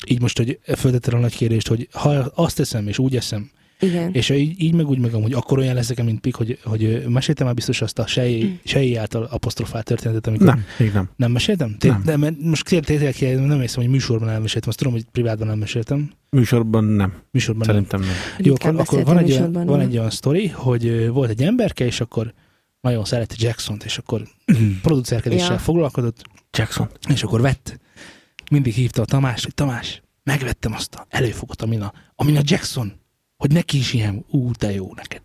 [0.07, 3.51] így most, hogy föltettem a nagy kérdést, hogy ha azt eszem, és úgy eszem,
[3.81, 4.13] Igen.
[4.13, 7.47] és így, így meg úgy meg amúgy, akkor olyan leszek, mint Pik, hogy, hogy meséltem
[7.47, 11.09] már biztos azt a sejé, sejé által apostrofált történetet, amikor Nem, még nem.
[11.17, 11.77] nem meséltem?
[11.79, 12.03] Té- Nem.
[12.05, 15.59] De, mert most tényleg tényleg nem hiszem, hogy műsorban elmeséltem, azt tudom, hogy privátban nem
[15.59, 16.11] meséltem.
[16.31, 17.13] Műsorban nem.
[17.31, 17.75] Műsorban nem.
[17.75, 18.11] Szerintem nem.
[18.39, 19.81] Jó, Ritkán akkor, akkor van, egy olyan, van nem?
[19.81, 22.33] egy olyan sztori, hogy volt egy emberke, és akkor
[22.81, 24.23] nagyon szereti Jackson-t, és akkor
[24.83, 25.59] producerkedéssel Ja.
[25.59, 26.89] foglalkozott, Jackson.
[27.09, 27.81] és akkor vett.
[28.51, 32.93] Mindig hívta a Tamást, hogy Tamás, megvettem azt a előfogot, amin a, amin a Jackson,
[33.39, 35.23] hogy neki is ilyen, ú, de jó neked.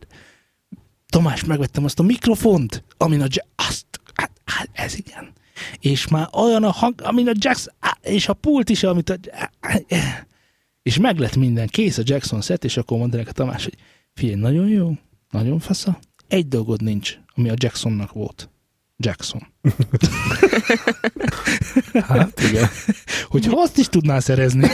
[1.05, 5.32] Tamás, megvettem azt a mikrofont, amin a Ja- azt, hát, hát, ez igen.
[5.80, 7.49] És már olyan a hang, amin a
[7.80, 9.18] á, és a pult is, amit a,
[10.84, 13.78] és meg lett minden, kész a Jackson set, és akkor mondta a Tamás, hogy
[14.14, 14.97] figyelj, nagyon jó,
[15.30, 18.49] nagyon fasza, egy dolgod nincs, ami a Jacksonnak volt.
[18.98, 19.41] Jackson.
[21.94, 22.68] Hát igen.
[23.28, 24.68] Hogyha azt is tudnál szerezni,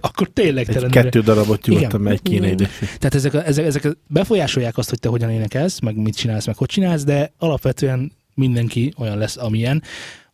[0.00, 0.88] akkor tényleg te lennél.
[0.88, 2.68] kettő darabot nyugodtan megy kéne ide.
[2.80, 6.56] Tehát ezek, a, ezek, ezek befolyásolják azt, hogy te hogyan énekelsz, meg mit csinálsz, meg
[6.56, 9.82] hogy csinálsz, de alapvetően mindenki olyan lesz, amilyen.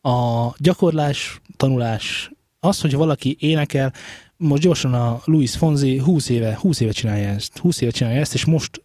[0.00, 2.30] A gyakorlás, tanulás,
[2.60, 3.92] az, hogy valaki énekel,
[4.36, 8.34] most gyorsan a Luis Fonzi 20 éve, 20 éve csinálja ezt, 20 éve csinálja ezt,
[8.34, 8.83] és most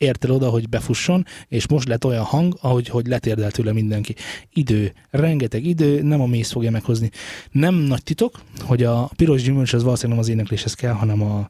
[0.00, 4.14] ért el oda, hogy befusson, és most lett olyan hang, ahogy hogy letérdel tőle mindenki.
[4.52, 7.10] Idő, rengeteg idő, nem a mész fogja meghozni.
[7.50, 11.48] Nem nagy titok, hogy a piros gyümölcs az valószínűleg nem az énekléshez kell, hanem a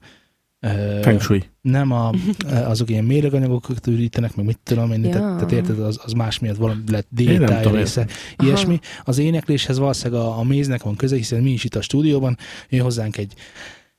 [0.61, 1.43] ö, Feng Shui.
[1.61, 2.13] nem a,
[2.49, 5.11] azok ilyen méreganyagokat ürítenek, meg mit tudom én, Ja.
[5.11, 8.49] tehát, tehát érted, az, az más miatt valami lett diétája része, Aha.
[8.49, 8.79] ilyesmi.
[9.05, 12.37] Az énekléshez valószínűleg a, a méznek van köze, hiszen mi is itt a stúdióban,
[12.69, 13.33] jön hozzánk egy,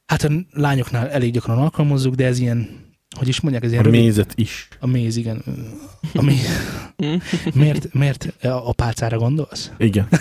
[0.06, 3.86] hát a lányoknál elég gyakran alkalmazzuk, de ez ilyen hogy is mondják, ez ilyen A
[3.86, 4.68] rövid, mézet is.
[4.80, 5.44] a méz, igen.
[6.14, 6.48] A méz.
[7.54, 9.72] miért, miért a pálcára gondolsz?
[9.78, 10.08] Igen.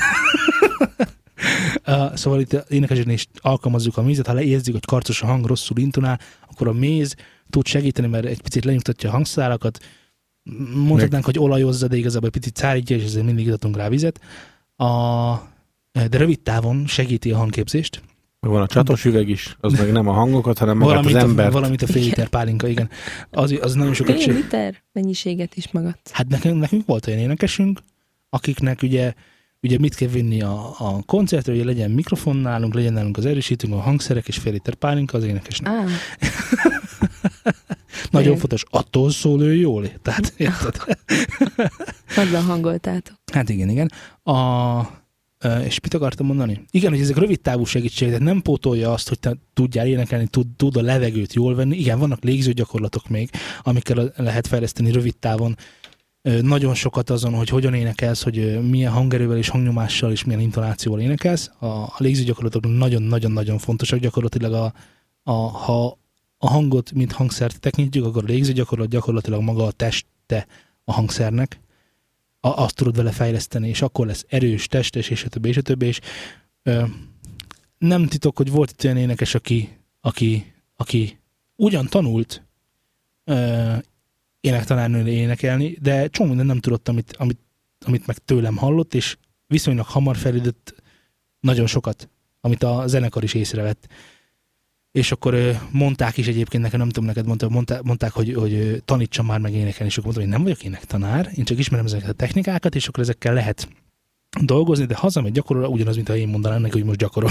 [1.87, 5.79] Uh, szóval itt énekesíteni is alkalmazzuk a mézet, ha leérzik, hogy karcos a hang, rosszul
[5.79, 6.21] intonál,
[6.51, 7.15] akkor a méz
[7.51, 9.79] tud segíteni, mert egy picit lenyugtatja a hangszálakat.
[10.75, 14.21] Mondhatnánk, hogy olajozza, de igazából egy picit szárítja, és ezért mindig adatunk rá vizet.
[14.77, 14.87] A,
[15.93, 18.03] de rövid távon segíti a hangképzést.
[18.41, 21.29] Van a csatos üveg is, az meg nem a hangokat, hanem magát az Valamint a,
[21.29, 21.53] embert.
[21.53, 22.91] valamint a fél liter pálinka, igen.
[23.31, 25.95] Az, az nagyon sokat Fél liter mennyiséget is magad.
[26.11, 27.81] Hát nekünk, nekünk volt olyan énekesünk,
[28.31, 29.15] akiknek ugye,
[29.63, 33.75] ugye mit kell vinni a, a koncertre, hogy legyen mikrofon nálunk, legyen nálunk az erősítőnk,
[33.75, 35.73] a hangszerek és fél liter pálinka az énekesnek.
[35.73, 35.85] Á,
[38.11, 39.89] Nagyon fontos, attól szól ő jól.
[40.03, 40.77] Tehát, érted?
[42.17, 43.15] azzal hangoltátok.
[43.33, 43.91] Hát igen, igen.
[44.23, 45.00] A,
[45.65, 46.65] és mit akartam mondani?
[46.71, 50.47] Igen, hogy ezek rövid távú segítségek, tehát nem pótolja azt, hogy te tudjál énekelni, tud,
[50.57, 51.77] tud a levegőt jól venni.
[51.77, 53.31] Igen, vannak légző gyakorlatok még,
[53.63, 55.57] amikkel lehet fejleszteni rövid távon
[56.23, 61.51] nagyon sokat azon, hogy hogyan énekelsz, hogy milyen hangerővel és hangnyomással és milyen intonációval énekelsz.
[61.59, 63.99] A, a légző gyakorlatok nagyon-nagyon-nagyon fontosak.
[63.99, 64.73] Gyakorlatilag a,
[65.23, 65.99] a, ha
[66.39, 70.47] a hangot, mint hangszert tekintjük, akkor a légző gyakorlat gyakorlatilag maga a teste
[70.85, 71.61] a hangszernek.
[72.41, 75.63] A, azt tudod vele fejleszteni, és akkor lesz erős, testes, és a többi, és a
[75.63, 76.01] többi, és
[76.63, 76.85] ö,
[77.79, 81.19] nem titok, hogy volt itt olyan énekes, aki, aki, aki
[81.57, 82.43] ugyan tanult
[83.25, 83.75] ö,
[84.41, 87.39] énektanárnőn énekelni, de csomó minden nem tudott, amit, amit,
[87.85, 89.17] amit meg tőlem hallott, és
[89.47, 90.75] viszonylag hamar felüldött
[91.41, 92.09] nagyon sokat,
[92.41, 93.89] amit a zenekar is észrevett.
[94.93, 99.27] És akkor mondták is egyébként nekem, nem tudom neked, mondta, mondták, mondták hogy, hogy tanítsam
[99.27, 102.13] már meg énekelni, és akkor mondtam, hogy nem vagyok énektanár, én csak ismerem ezeket a
[102.13, 103.69] technikákat, és akkor ezekkel lehet
[104.41, 107.31] dolgozni, de hazamegy gyakorolra, ugyanaz, mint ha én mondanám neki, hogy most gyakorol.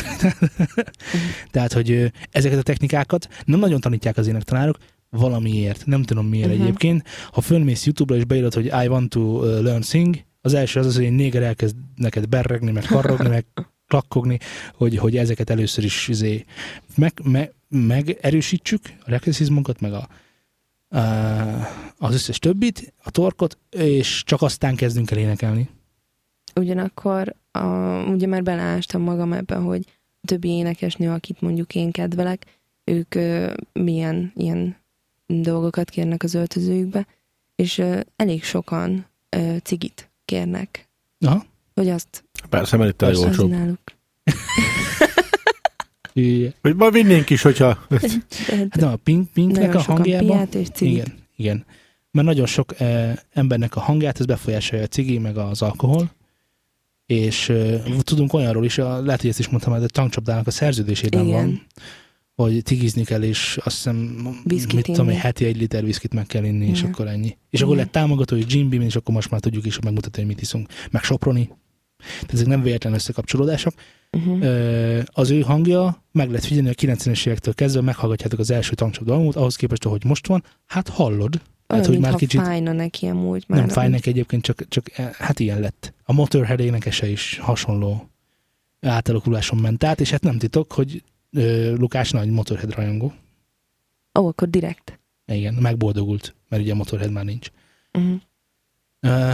[1.51, 4.77] Tehát, hogy ezeket a technikákat nem nagyon tanítják az énektanárok,
[5.09, 6.61] valamiért, nem tudom miért uh-huh.
[6.61, 7.07] egyébként.
[7.31, 10.95] Ha fölmész YouTube-ra és beírod, hogy I want to learn sing, az első az az,
[10.95, 13.45] hogy egy néger elkezd neked berregni, meg karrogni, meg
[13.89, 14.39] klakkogni,
[14.73, 16.45] hogy, hogy ezeket először is izé,
[16.95, 20.07] meg, meg, megerősítsük a rekeszizmunkat, meg a,
[20.97, 20.99] a,
[21.97, 25.69] az összes többit, a torkot, és csak aztán kezdünk el énekelni.
[26.55, 27.65] Ugyanakkor a,
[28.07, 29.85] ugye már beleástam magam ebbe, hogy
[30.21, 32.45] a többi énekesnő, akit mondjuk én kedvelek,
[32.83, 34.75] ők ö, milyen ilyen
[35.25, 37.07] dolgokat kérnek az öltözőjükbe,
[37.55, 40.87] és ö, elég sokan ö, cigit kérnek.
[41.19, 41.45] Aha.
[41.73, 43.41] Hogy azt Persze, mert itt elég Persze.
[43.41, 43.79] olcsóbb.
[46.61, 47.77] Hogy ma vinnénk is, hogyha...
[48.47, 50.47] Hát nem, a Pink, Pinknek a hangjában...
[50.51, 50.67] és.
[50.79, 51.65] Igen, igen.
[52.11, 56.11] Mert nagyon sok eh, embernek a hangját ez befolyásolja a cigi, meg az alkohol.
[57.05, 60.51] És eh, tudunk olyanról is, a, lehet, hogy ezt is mondtam, de a tankcsapdának a
[60.51, 61.33] szerződésében Igen.
[61.33, 61.61] van,
[62.35, 65.15] hogy cigizni kell, és azt hiszem, Viszkit mit tudom, inni.
[65.15, 66.91] egy heti egy liter viszkit meg kell inni, és Igen.
[66.91, 67.37] akkor ennyi.
[67.49, 67.85] És akkor Igen.
[67.85, 70.67] lett támogató, hogy Jim Beam, és akkor most már tudjuk is megmutatni, hogy mit iszunk.
[70.91, 71.49] Meg soproni.
[71.99, 73.73] Tehát ezek nem véletlen összekapcsolódások.
[74.11, 75.03] Uh-huh.
[75.05, 79.35] Az ő hangja, meg lehet figyelni a 90-es évektől kezdve, meghallgatjátok az első tankcsapda albumot,
[79.35, 81.41] ahhoz képest, ahogy most van, hát hallod.
[81.67, 83.59] Olyan, hogy mintha már kicsit- fájna neki amúgy már.
[83.59, 85.93] nem fáj neki egyébként, csak, csak eh, hát ilyen lett.
[86.03, 88.09] A Motorhead énekese is hasonló
[88.81, 93.13] átalakuláson ment át, és hát nem titok, hogy ö, Lukás nagy Motorhead rajongó.
[94.19, 94.99] Ó, akkor direkt.
[95.25, 97.47] Igen, megboldogult, mert ugye a Motorhead már nincs.
[97.93, 98.21] Uh-huh.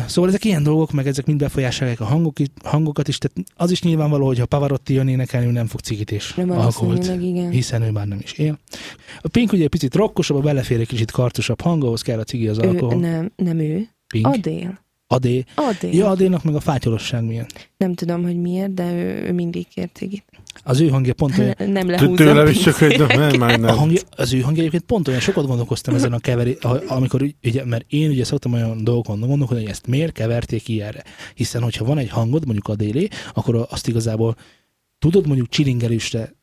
[0.07, 3.81] Szóval ezek ilyen dolgok, meg ezek mind befolyásolják a hangok, hangokat is, tehát az is
[3.81, 7.49] nyilvánvaló, hogy ha Pavarotti jön énekelni, nem fog cigit és Nem alkoholt, igen.
[7.49, 8.59] hiszen ő már nem is él.
[9.19, 12.47] A Pink ugye picit rokkosabb, a belefér egy kicsit kartosabb hang, ahhoz kell a cigi
[12.47, 12.95] az Ő, alkohol.
[12.99, 13.87] nem, nem ő.
[14.07, 14.27] Pink.
[14.27, 14.84] Adél.
[15.15, 15.43] Adé.
[15.55, 15.93] Adél.
[15.93, 17.45] Ja, Adénak meg a fátyolosság milyen.
[17.77, 20.23] Nem tudom, hogy miért, de ő, ő mindig kér cigit.
[20.63, 22.23] Az ő hangja pont olyan, Nem lehúzza.
[22.23, 22.99] Tőlem is csak egy...
[23.07, 26.57] Nem, már a hangja, az ő hangja egyébként pont olyan, sokat gondolkoztam ezen a keveri,
[26.87, 31.03] amikor, ugye, mert én ugye szoktam olyan dolgokon gondolkodni, hogy ezt miért keverték ilyenre.
[31.33, 34.35] Hiszen, hogyha van egy hangod, mondjuk a délé, akkor azt igazából
[34.99, 36.33] tudod mondjuk csilingelősre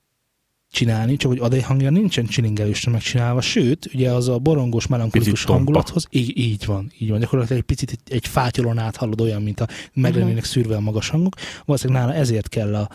[0.73, 6.07] csinálni, csak hogy adé hangja nincsen csilingelősre megcsinálva, sőt, ugye az a borongos, melankolikus hangulathoz,
[6.11, 9.61] így, így van, így van, gyakorlatilag egy picit egy, egy fátyolon át hallod olyan, mint
[9.61, 12.89] a meg lennének szűrve a magas hangok, valószínűleg nála ezért kell a,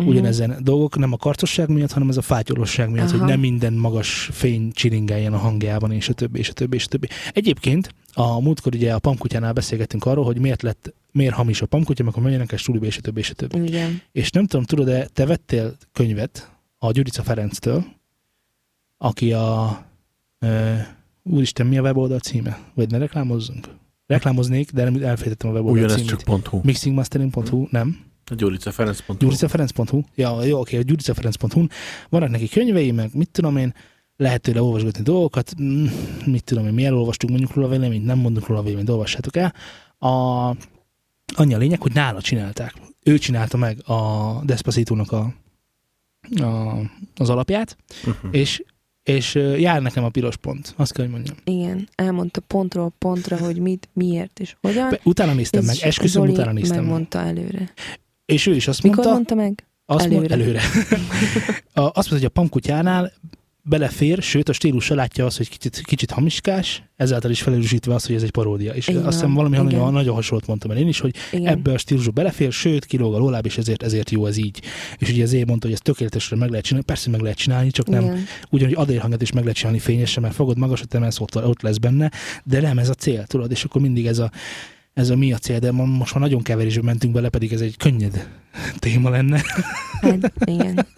[0.00, 0.08] Mhm.
[0.08, 3.18] ugyanezen dolgok, nem a karcosság miatt, hanem ez a fátyolosság miatt, Aha.
[3.18, 6.84] hogy nem minden magas fény csilingeljen a hangjában, és a többi, és a többi, és
[6.84, 7.08] a többi.
[7.32, 12.04] Egyébként a múltkor ugye a pamkutyánál beszélgettünk arról, hogy miért lett, miért hamis a pamkutya,
[12.04, 13.62] meg a menjenek a stúdióba, és a többi, és a többi.
[13.64, 14.02] Igen.
[14.12, 16.53] És nem tudom, tudod-e, te vettél könyvet
[16.86, 17.84] a Gyurica Ferenctől,
[18.98, 19.78] aki a
[20.38, 20.74] ö,
[21.22, 22.58] úristen, mi a weboldal címe?
[22.74, 23.68] Vagy ne reklámozzunk?
[24.06, 26.24] Reklámoznék, de nem elfejtettem a weboldal Ugyanez címét.
[26.24, 26.60] csak hú.
[26.62, 27.98] Mixingmastering.hu, nem?
[28.30, 29.16] A Gyuricaferenc.hu.
[29.18, 31.66] gyuricaferenc.hu, ja, jó, oké, a gyuricaferenc.hu,
[32.08, 33.74] vannak neki könyvei, meg mit tudom én,
[34.16, 35.86] lehet tőle olvasgatni dolgokat, mm,
[36.26, 39.54] mit tudom én, mi elolvastunk mondjuk róla véleményt, nem mondunk róla véleményt, olvassátok el.
[39.98, 40.08] A,
[41.34, 42.74] annyi a lényeg, hogy nála csinálták.
[43.02, 45.34] Ő csinálta meg a Despacito-nak a,
[46.40, 46.78] a,
[47.16, 48.30] az alapját, Uh-huh.
[48.32, 48.62] és,
[49.02, 51.36] és jár nekem a piros pont, azt kell, hogy mondjam.
[51.44, 54.88] Igen, elmondta pontról pontra, hogy mit, miért és hogyan.
[54.90, 56.84] Be, utána néztem meg, esküszöm, Zoli utána néztem meg.
[56.84, 57.72] megmondta előre.
[58.26, 59.64] És ő is azt Mikor mondta, mondta meg?
[59.86, 60.18] azt Előre.
[60.18, 60.60] Mond, előre.
[61.74, 63.12] azt mondta, hogy a pamkutyánál
[63.66, 68.14] belefér, sőt a stílusa látja azt, hogy kicsit, kicsit hamiskás, ezáltal is felerősítve azt, hogy
[68.14, 68.72] ez egy paródia.
[68.72, 69.64] És Igen, azt hiszem valami igen.
[69.64, 71.46] nagyon, nagyon hasonlót mondtam el én is, hogy Igen.
[71.46, 74.62] ebbe a stílusba belefér, sőt, kilóg a lóláb, és ezért, ezért jó ez így.
[74.98, 77.86] És ugye ezért mondta, hogy ezt tökéletesre meg lehet csinálni, persze meg lehet csinálni, csak
[77.86, 78.24] nem Igen.
[78.50, 82.10] ugyanúgy adérhangot is meg lehet csinálni fényesen, mert fogod magasat emelsz, ott, ott lesz benne,
[82.44, 84.30] de nem ez a cél, tudod, és akkor mindig ez a,
[84.92, 87.76] ez a mi a cél, de most már nagyon keverésbe mentünk bele, pedig ez egy
[87.76, 88.28] könnyed
[88.78, 89.42] téma lenne.
[90.00, 90.86] Hát, igen.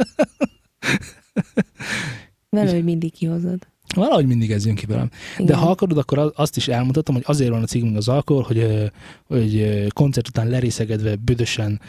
[2.63, 3.59] Valahogy mindig kihozod.
[3.95, 5.11] Valahogy mindig ez jön ki velem.
[5.35, 5.47] Igen.
[5.47, 8.43] De ha akarod, akkor az- azt is elmutatom, hogy azért van a cikkünk az alkohol,
[8.43, 8.91] hogy,
[9.27, 11.81] hogy koncert után lerészegedve, büdösen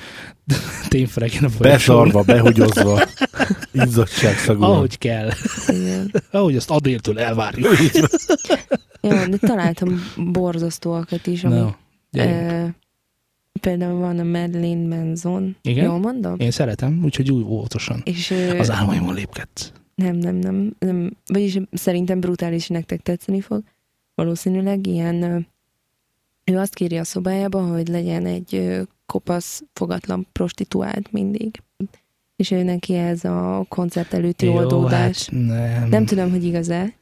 [0.89, 3.01] tényfeleken a folyosón, Beszarva, behugyozva,
[3.71, 4.71] izzadságszagúan.
[4.71, 5.29] ahogy kell,
[5.67, 6.11] Igen.
[6.31, 7.67] ahogy azt adértől elvárjuk.
[9.01, 11.69] Jó, de találtam borzasztóakat is, amik No,
[12.21, 12.65] ö,
[13.61, 15.55] például van a Madeline Manson.
[15.61, 15.85] Igen?
[15.85, 16.35] Jól mondom?
[16.39, 18.01] Én szeretem, úgyhogy úgy óvatosan.
[18.05, 19.71] És Az álmaimon lépkedsz.
[19.97, 23.63] Nem, nem, nem, nem, vagyis szerintem brutális nektek tetszeni fog.
[24.15, 25.47] Valószínűleg ilyen,
[26.43, 31.61] ő azt kéri a szobájába, hogy legyen egy kopasz, fogatlan prostituált mindig.
[32.35, 35.29] És ő neki ez a koncert előtti oldódás.
[35.29, 35.89] hát nem.
[35.89, 36.93] Nem tudom, hogy igaz-e.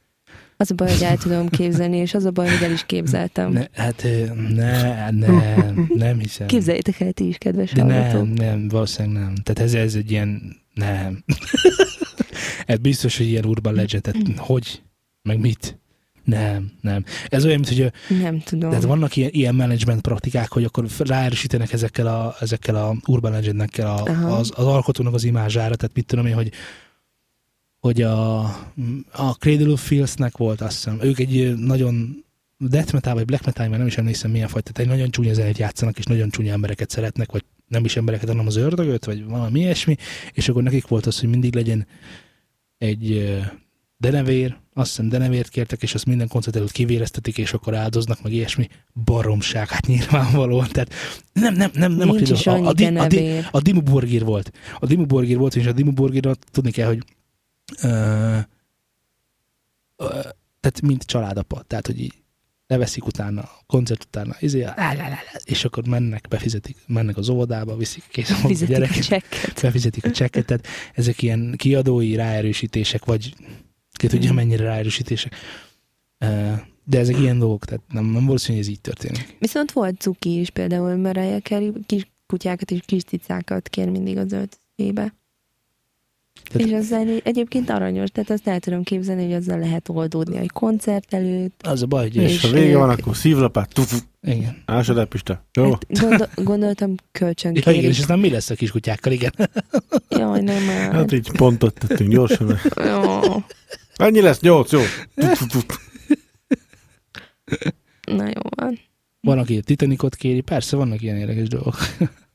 [0.56, 3.52] Az a baj, hogy el tudom képzelni, és az a baj, hogy el is képzeltem.
[3.52, 6.46] Ne, hát ö, ne, nem, nem hiszem.
[6.46, 8.34] Képzeljétek el ti is, kedves De nem, hallgatók.
[8.38, 9.34] nem, valószínűleg nem.
[9.34, 11.24] Tehát ez, ez egy ilyen, nem.
[12.66, 14.82] Ez biztos, hogy ilyen urban legend, tehát hogy,
[15.22, 15.78] meg mit?
[16.24, 17.04] Nem, nem.
[17.28, 18.70] Ez olyan, mint hogy ö, Nem tudom.
[18.70, 23.86] tehát vannak ilyen, ilyen management praktikák, hogy akkor ráerősítenek ezekkel a, ezekkel a urban legendekkel
[23.86, 24.36] a, Aha.
[24.36, 26.52] az, az, alkotónak az imázsára, tehát mit tudom én, hogy
[27.80, 28.38] hogy a,
[29.12, 32.24] a Cradle of Filth-nek volt, azt hiszem, ők egy nagyon
[32.58, 35.32] death metal, vagy black metal, mert nem is emlékszem milyen fajta, tehát egy nagyon csúnya
[35.32, 39.24] zenét játszanak, és nagyon csúnya embereket szeretnek, vagy nem is embereket, hanem az ördögöt, vagy
[39.24, 39.96] valami ilyesmi,
[40.32, 41.86] és akkor nekik volt az, hogy mindig legyen
[42.86, 43.36] egy
[43.96, 48.32] denevér, azt hiszem denevért kértek, és azt minden koncert előtt kivéreztetik, és akkor áldoznak, meg
[48.32, 48.68] ilyesmi
[49.04, 50.94] baromság, hát nyilvánvalóan, tehát
[51.32, 53.48] nem, nem, nem, nem Nincs a, a, a, a, denevér.
[53.50, 54.52] a Dimmu Borgir volt.
[54.78, 57.02] A Dimmu Borgir volt, és a Dimmu Borgirra tudni kell, hogy
[57.82, 57.88] ö,
[59.96, 60.08] ö,
[60.60, 62.14] tehát mint családapa, tehát hogy így
[62.66, 67.16] leveszik utána, a koncert utána, izé, lá, lá, lá, lá, és akkor mennek, befizetik, mennek
[67.16, 69.60] az óvodába, viszik kész a Fizetik a gyereket, csekket.
[69.62, 73.34] befizetik a csekket, tehát ezek ilyen kiadói ráerősítések, vagy
[73.92, 74.36] ki tudja Mhm.
[74.36, 75.34] mennyire ráerősítések.
[76.84, 79.36] De ezek ilyen dolgok, tehát nem, nem valószínű, hogy ez így történik.
[79.38, 84.32] Viszont volt cuki is például, Mariah Carey kis kutyákat és kis cicákat kér mindig az
[84.32, 85.14] öltözébe.
[86.48, 90.50] Tehát- És azzal egyébként aranyos, tehát azt el tudom képzelni, hogy azzal lehet oldódni egy
[90.50, 91.60] koncert előtt.
[91.66, 94.62] Az a baj, hogy És- És ha vége van, akkor szívlapát, tufu, igen.
[94.66, 95.44] ásad el, Pista.
[95.52, 95.70] Jó?
[95.70, 99.32] Hát gondol, gondoltam kölcsön Ja, igen, és aztán mi lesz a kiskutyákkal, igen.
[100.08, 100.92] Jaj, nem már.
[100.92, 102.58] Hát így pontot tettünk gyorsan.
[102.84, 103.20] Jó.
[103.96, 104.80] Annyi lesz, nyolc, jó.
[108.06, 108.78] Na jó van.
[109.20, 111.76] Van, aki a Titanicot kéri, persze vannak ilyen érdekes dolgok,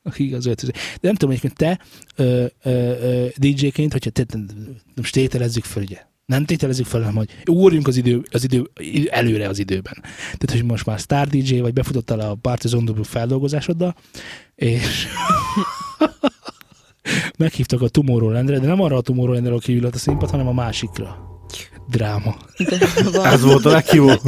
[0.04, 0.72] akik az öltöző.
[0.72, 1.80] De nem tudom, hogy te
[2.16, 4.26] ö, ö, DJ-ként, hogyha te,
[4.96, 8.70] most tételezzük föl, ugye, nem tételezzük fel, hanem hogy ugorjunk az idő, az idő
[9.10, 9.94] előre az időben.
[10.38, 13.96] Tehát, hogy most már Star DJ, vagy befutottál a Partizan Double feldolgozásoddal,
[14.56, 15.08] és
[17.38, 21.30] meghívtak a Tomorrowlandre, de nem arra a Tomorrowlandre, ahol kiült a színpad, hanem a másikra.
[21.92, 22.36] Dráma.
[22.58, 22.78] De
[23.34, 24.22] Ez volt a legjobb.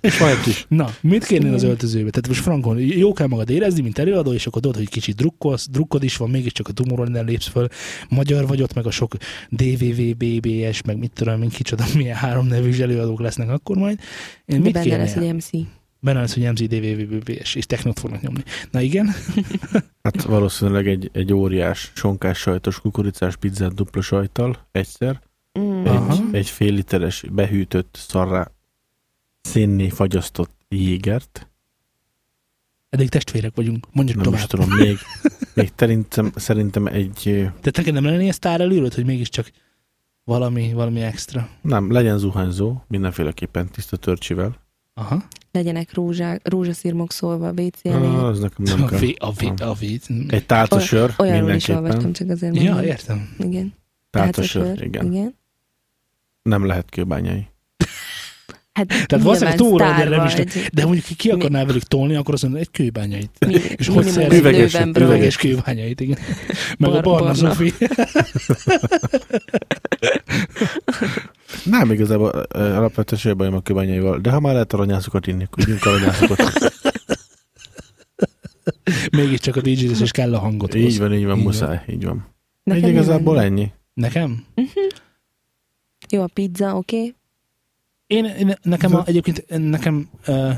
[0.00, 0.66] És is.
[0.68, 2.10] Na, mit kérnél az öltözőbe?
[2.10, 5.68] Tehát most frankon, jó kell magad érezni, mint előadó, és akkor tudod, hogy kicsit drukkolsz,
[5.70, 7.68] drukkod is van, mégiscsak a Tomorrowland lépsz föl,
[8.08, 9.14] magyar vagy ott, meg a sok
[9.48, 13.98] DVV, BBS, meg mit tudom, mint kicsoda, milyen három nevű előadók lesznek akkor majd.
[14.44, 15.50] Én De mit benne lesz egy MC.
[16.00, 18.42] Benne lesz, hogy MZ, DVV, BBS, és technót fognak nyomni.
[18.70, 19.14] Na igen,
[20.02, 25.20] Hát valószínűleg egy, egy óriás sonkás sajtos kukoricás pizzát dupla sajttal egyszer.
[25.58, 25.84] Mm.
[25.86, 26.12] Aha.
[26.12, 28.50] Egy, egy fél literes behűtött szarrá
[29.40, 31.48] szénné fagyasztott jégert.
[32.88, 34.40] eddig testvérek vagyunk, mondjuk Nem tovább.
[34.40, 34.96] is tudom, még,
[35.54, 39.50] még szerintem, szerintem egy, Tehát neked nem lenne ilyen sztár előröd, hogy mégiscsak
[40.24, 41.48] valami, valami extra.
[41.62, 44.56] nem, legyen zuhanyzó, mindenféleképpen tiszta törcsivel.
[44.94, 45.22] Aha.
[45.52, 47.84] Legyenek rózsák, rózsaszírmok szólva a WC.
[47.84, 48.98] Ah, az nekem nem A kell.
[48.98, 49.98] vé, a vé, a vé.
[50.28, 52.84] Egy táltasör Olyanról is olvastam, csak azért Ja, mondom.
[52.84, 53.34] értem.
[53.38, 53.74] Igen.
[54.10, 55.06] Táltasör, igen.
[55.12, 55.34] igen.
[56.48, 57.46] Nem lehet kőbányai.
[58.72, 60.34] Hát Tehát valószínűleg sztár nem is.
[60.72, 63.30] De mondjuk ki, ki akarná velük tolni, akkor azt mondja, egy kőbányait.
[63.46, 64.80] Mi, És hogy egy Üveges-.
[64.94, 66.18] Üveges kőbányait, igen.
[66.78, 67.34] Meg a Bar- barna barna.
[67.34, 67.72] Zofi.
[71.64, 75.84] Nem igazából alapvetően semmi bajom a kőbányaival, de ha már lehet aranyászokat inni, akkor ígyunk
[75.86, 76.72] aranyászokat.
[79.10, 79.70] Mégiscsak a dj
[80.02, 80.74] és kell a hangot.
[80.74, 82.34] így van, így van, Így muszáj, így van.
[82.62, 83.44] Nekem Egy igazából van?
[83.44, 83.72] ennyi.
[83.94, 84.44] Nekem?
[86.10, 86.96] Jó, a pizza, oké.
[86.96, 87.14] Okay.
[88.06, 90.52] Én, én nekem a, egyébként nekem uh,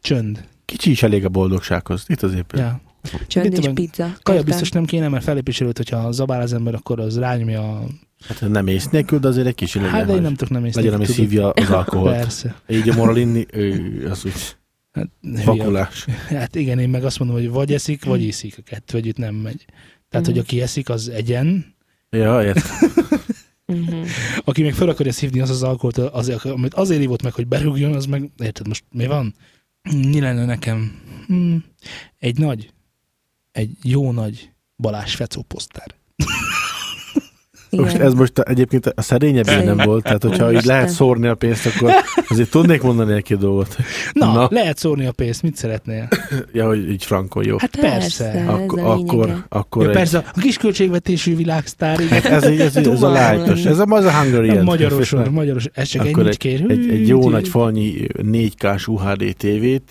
[0.00, 0.48] csönd.
[0.64, 2.04] Kicsi is elég a boldogsághoz.
[2.06, 2.52] Itt az épp.
[2.54, 2.80] Ja.
[3.26, 4.02] Csönd Mit és tudom, pizza.
[4.22, 4.44] Kaja Értem.
[4.44, 7.84] biztos nem kéne, mert fellépés előtt, hogyha zabál az ember, akkor az rányomja a...
[8.28, 9.92] Hát nem ész nélkül, de azért egy kicsi legyen.
[9.94, 10.80] Hát de én nem tudok nem észre.
[10.80, 12.16] legyen, ami szívja az alkoholt.
[12.16, 12.54] Persze.
[12.68, 14.56] Így a moral inni, ő, az úgy
[14.92, 15.08] Hát,
[15.44, 16.04] vakulás.
[16.28, 18.54] hát igen, én meg azt mondom, hogy vagy eszik, vagy iszik.
[18.58, 19.64] A kettő együtt nem megy.
[20.08, 20.34] Tehát, Mhm.
[20.34, 21.74] hogy aki eszik, az egyen,
[22.10, 22.62] Ja, értem.
[23.70, 24.02] Mhm.
[24.44, 27.94] aki meg fel akarja szívni az az alkoholt, az, amit azért ívott meg, hogy berúgjon,
[27.94, 29.34] az meg, érted, most mi van?
[29.92, 31.00] Mi lenne nekem?
[31.26, 31.64] Hmm,
[32.18, 32.72] egy nagy,
[33.52, 35.94] egy jó nagy Balázs Fecó posztár.
[37.70, 40.74] Most ez most a- egyébként a szerényebb nem volt, tehát hogyha így Úristen.
[40.76, 41.92] lehet szórni a pénzt, akkor
[42.28, 43.76] azért tudnék mondani egy-két dolgot.
[44.12, 44.48] Na, Na.
[44.50, 46.08] Lehet szórni a pénzt, mit szeretnél?
[46.52, 47.56] Ja, hogy így frankon jó.
[47.58, 48.30] Hát persze.
[48.30, 48.50] Persze.
[48.52, 52.22] Ak- ez a akkor, akkor Ja, egy, persze, a kis költségvetésű világsztár, igen.
[52.22, 54.64] ez, egy, ez, egy, ez a lájtos, ez a, az a Hungarian.
[54.64, 56.64] Magyaroson, magyaros, ez csak Akkor ennyit kér.
[56.68, 59.82] Egy, egy jó nagy falnyi 4K-s UHD TV-t,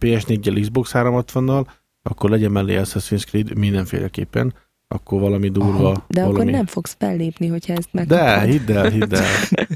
[0.00, 1.64] PS4-gyel Xbox 360-nal,
[2.02, 4.54] akkor legyen mellé Assassin's Creed mindenféleképpen,
[4.88, 6.04] akkor valami durva, Aha.
[6.08, 6.38] De valami...
[6.40, 8.50] akkor nem fogsz fellépni, hogyha ezt De, megkapod.
[8.50, 9.24] hidd el, hidd el.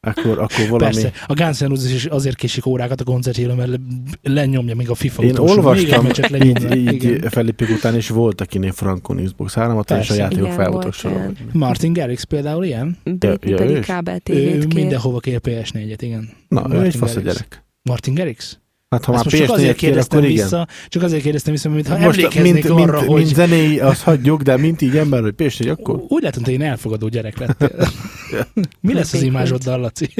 [0.00, 0.92] Akkor, akkor valami...
[0.92, 3.78] Persze, a Guns N' Roses is azért késik órákat a koncertjére, mert le-
[4.22, 5.54] lenyomja még a FIFA Én utolsó.
[5.54, 7.30] olvastam, Még így, így Igen.
[7.30, 11.04] fellépők után is volt, akinél Frankon Xbox 3 és a játékok Igen, fel volt voltak
[11.04, 11.16] olyan.
[11.34, 11.50] sorolva.
[11.52, 12.96] Martin Garrix például ilyen.
[13.04, 16.28] Britney Ja, ja, pedig ő kábel Ő mindenhova kér PS4-et, igen.
[16.48, 17.64] Na, ő Martin egy fasz a gyerek.
[17.82, 18.58] Martin Garrix?
[18.90, 20.44] Hát ha Ezt már most csak azért PS4 kér, kérdeztem akkor igen.
[20.44, 23.80] vissza, csak azért kérdeztem vissza, mert ha Most emlékeznék mint, arra, mint, hogy mint zenéi,
[23.80, 27.38] azt hagyjuk, de mint így ember, hogy PS4, akkor úgy látom, hogy én elfogadó gyerek
[27.38, 27.88] lettél.
[28.80, 30.14] Mi lesz az imázsoddal, Laci?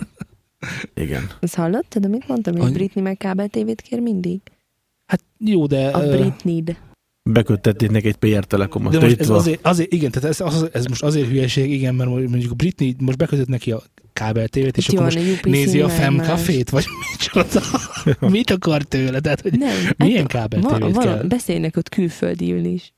[1.04, 1.30] igen.
[1.40, 4.40] Azt hallottad, amit mondtam, hogy Britney meg kábel tévét kér mindig?
[5.06, 5.88] Hát jó, de...
[5.88, 6.76] A ö, Britney-d.
[7.30, 8.92] Beköttették neki egy PR Telekomot.
[8.92, 12.10] De most ez azért, azért, igen, tehát ez, az, ez most azért hülyeség, igen, mert
[12.10, 15.80] mondjuk Britney most bekötött neki a kábel tévét, és Itt akkor most a UPC nézi
[15.80, 16.18] a Fem.
[16.18, 17.60] Cafét, vagy micsoda?
[18.34, 19.20] Mit akar tőle?
[19.20, 19.76] Tehát, hogy Nem.
[19.96, 21.22] milyen hát kábel tévét kell?
[21.22, 22.92] Beszélnek ott külföldiül is.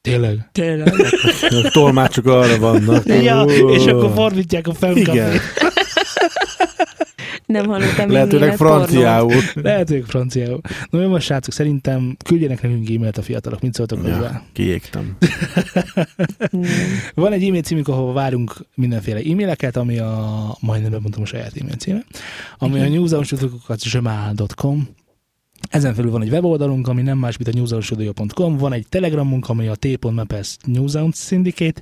[0.00, 0.48] Tényleg?
[0.52, 0.94] Tényleg.
[1.40, 3.06] A tolmácsok arra vannak.
[3.06, 3.42] Ja,
[3.74, 4.94] és akkor fordítják a Fem.
[4.94, 5.40] Cafét.
[7.46, 8.76] Nem hallottam Lehetőleg pornót.
[8.86, 9.32] franciául.
[9.54, 10.60] Lehet, hogy franciául.
[10.90, 14.20] Na jó, most srácok, szerintem küldjenek nekünk e-mailt a fiatalok, mit szóltok hozzá?
[14.20, 15.16] Ja, kiégtem.
[16.50, 16.70] Nem.
[17.14, 21.76] Van egy e-mail címünk, ahol várunk mindenféle e-maileket, ami a, majdnem bemondtam a saját e-mail
[21.76, 22.04] címe,
[22.58, 24.88] ami a newsoutstudiókat.com.
[25.70, 29.66] Ezen felül van egy weboldalunk, ami nem más, mint a newsoutstudio.com, van egy telegramunk, ami
[29.66, 31.80] a t.mapes Newsound Syndicate,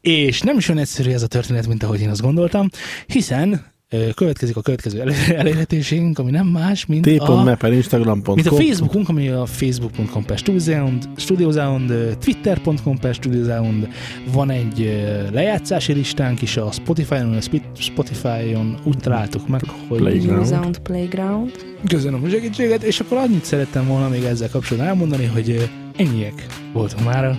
[0.00, 2.68] és nem is olyan egyszerű ez a történet, mint ahogy én azt gondoltam,
[3.06, 3.71] hiszen
[4.14, 7.40] következik a következő elé- elérhetőségünk, ami nem más, mint a...
[7.40, 8.34] T.me per Instagram.com.
[8.34, 13.88] Mint a Facebookunk, ami a facebook.com per StudioSound, StudioSound, twitter.com per StudioSound,
[14.32, 17.40] van egy lejátszási listánk is a Spotify-on, a
[17.74, 20.46] Spotify-on úgy találtuk meg, hogy Playground.
[20.46, 21.50] Sound Playground.
[21.88, 27.04] köszönöm a segítséget, és akkor annyit szerettem volna még ezzel kapcsolatban elmondani, hogy ennyiek voltunk
[27.04, 27.38] már.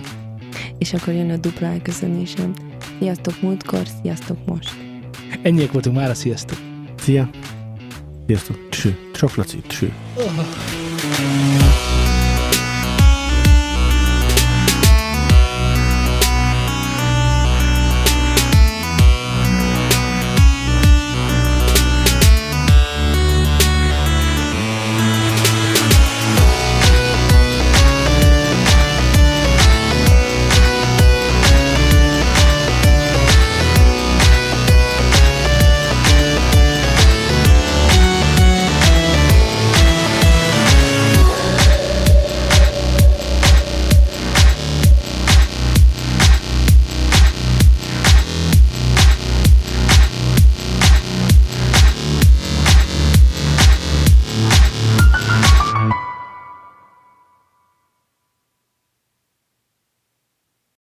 [0.78, 2.52] És akkor jön a dupla elköszönésem.
[2.98, 4.93] Sziasztok múltkor, sziasztok most.
[5.42, 6.58] Ennyiek voltunk már, sziasztok!
[6.98, 7.30] Szia.
[8.26, 8.68] Sziasztok.
[8.68, 8.98] Cső.
[9.12, 9.60] Csak Laci.
[9.66, 9.92] Cső.
[10.16, 11.63] Oh.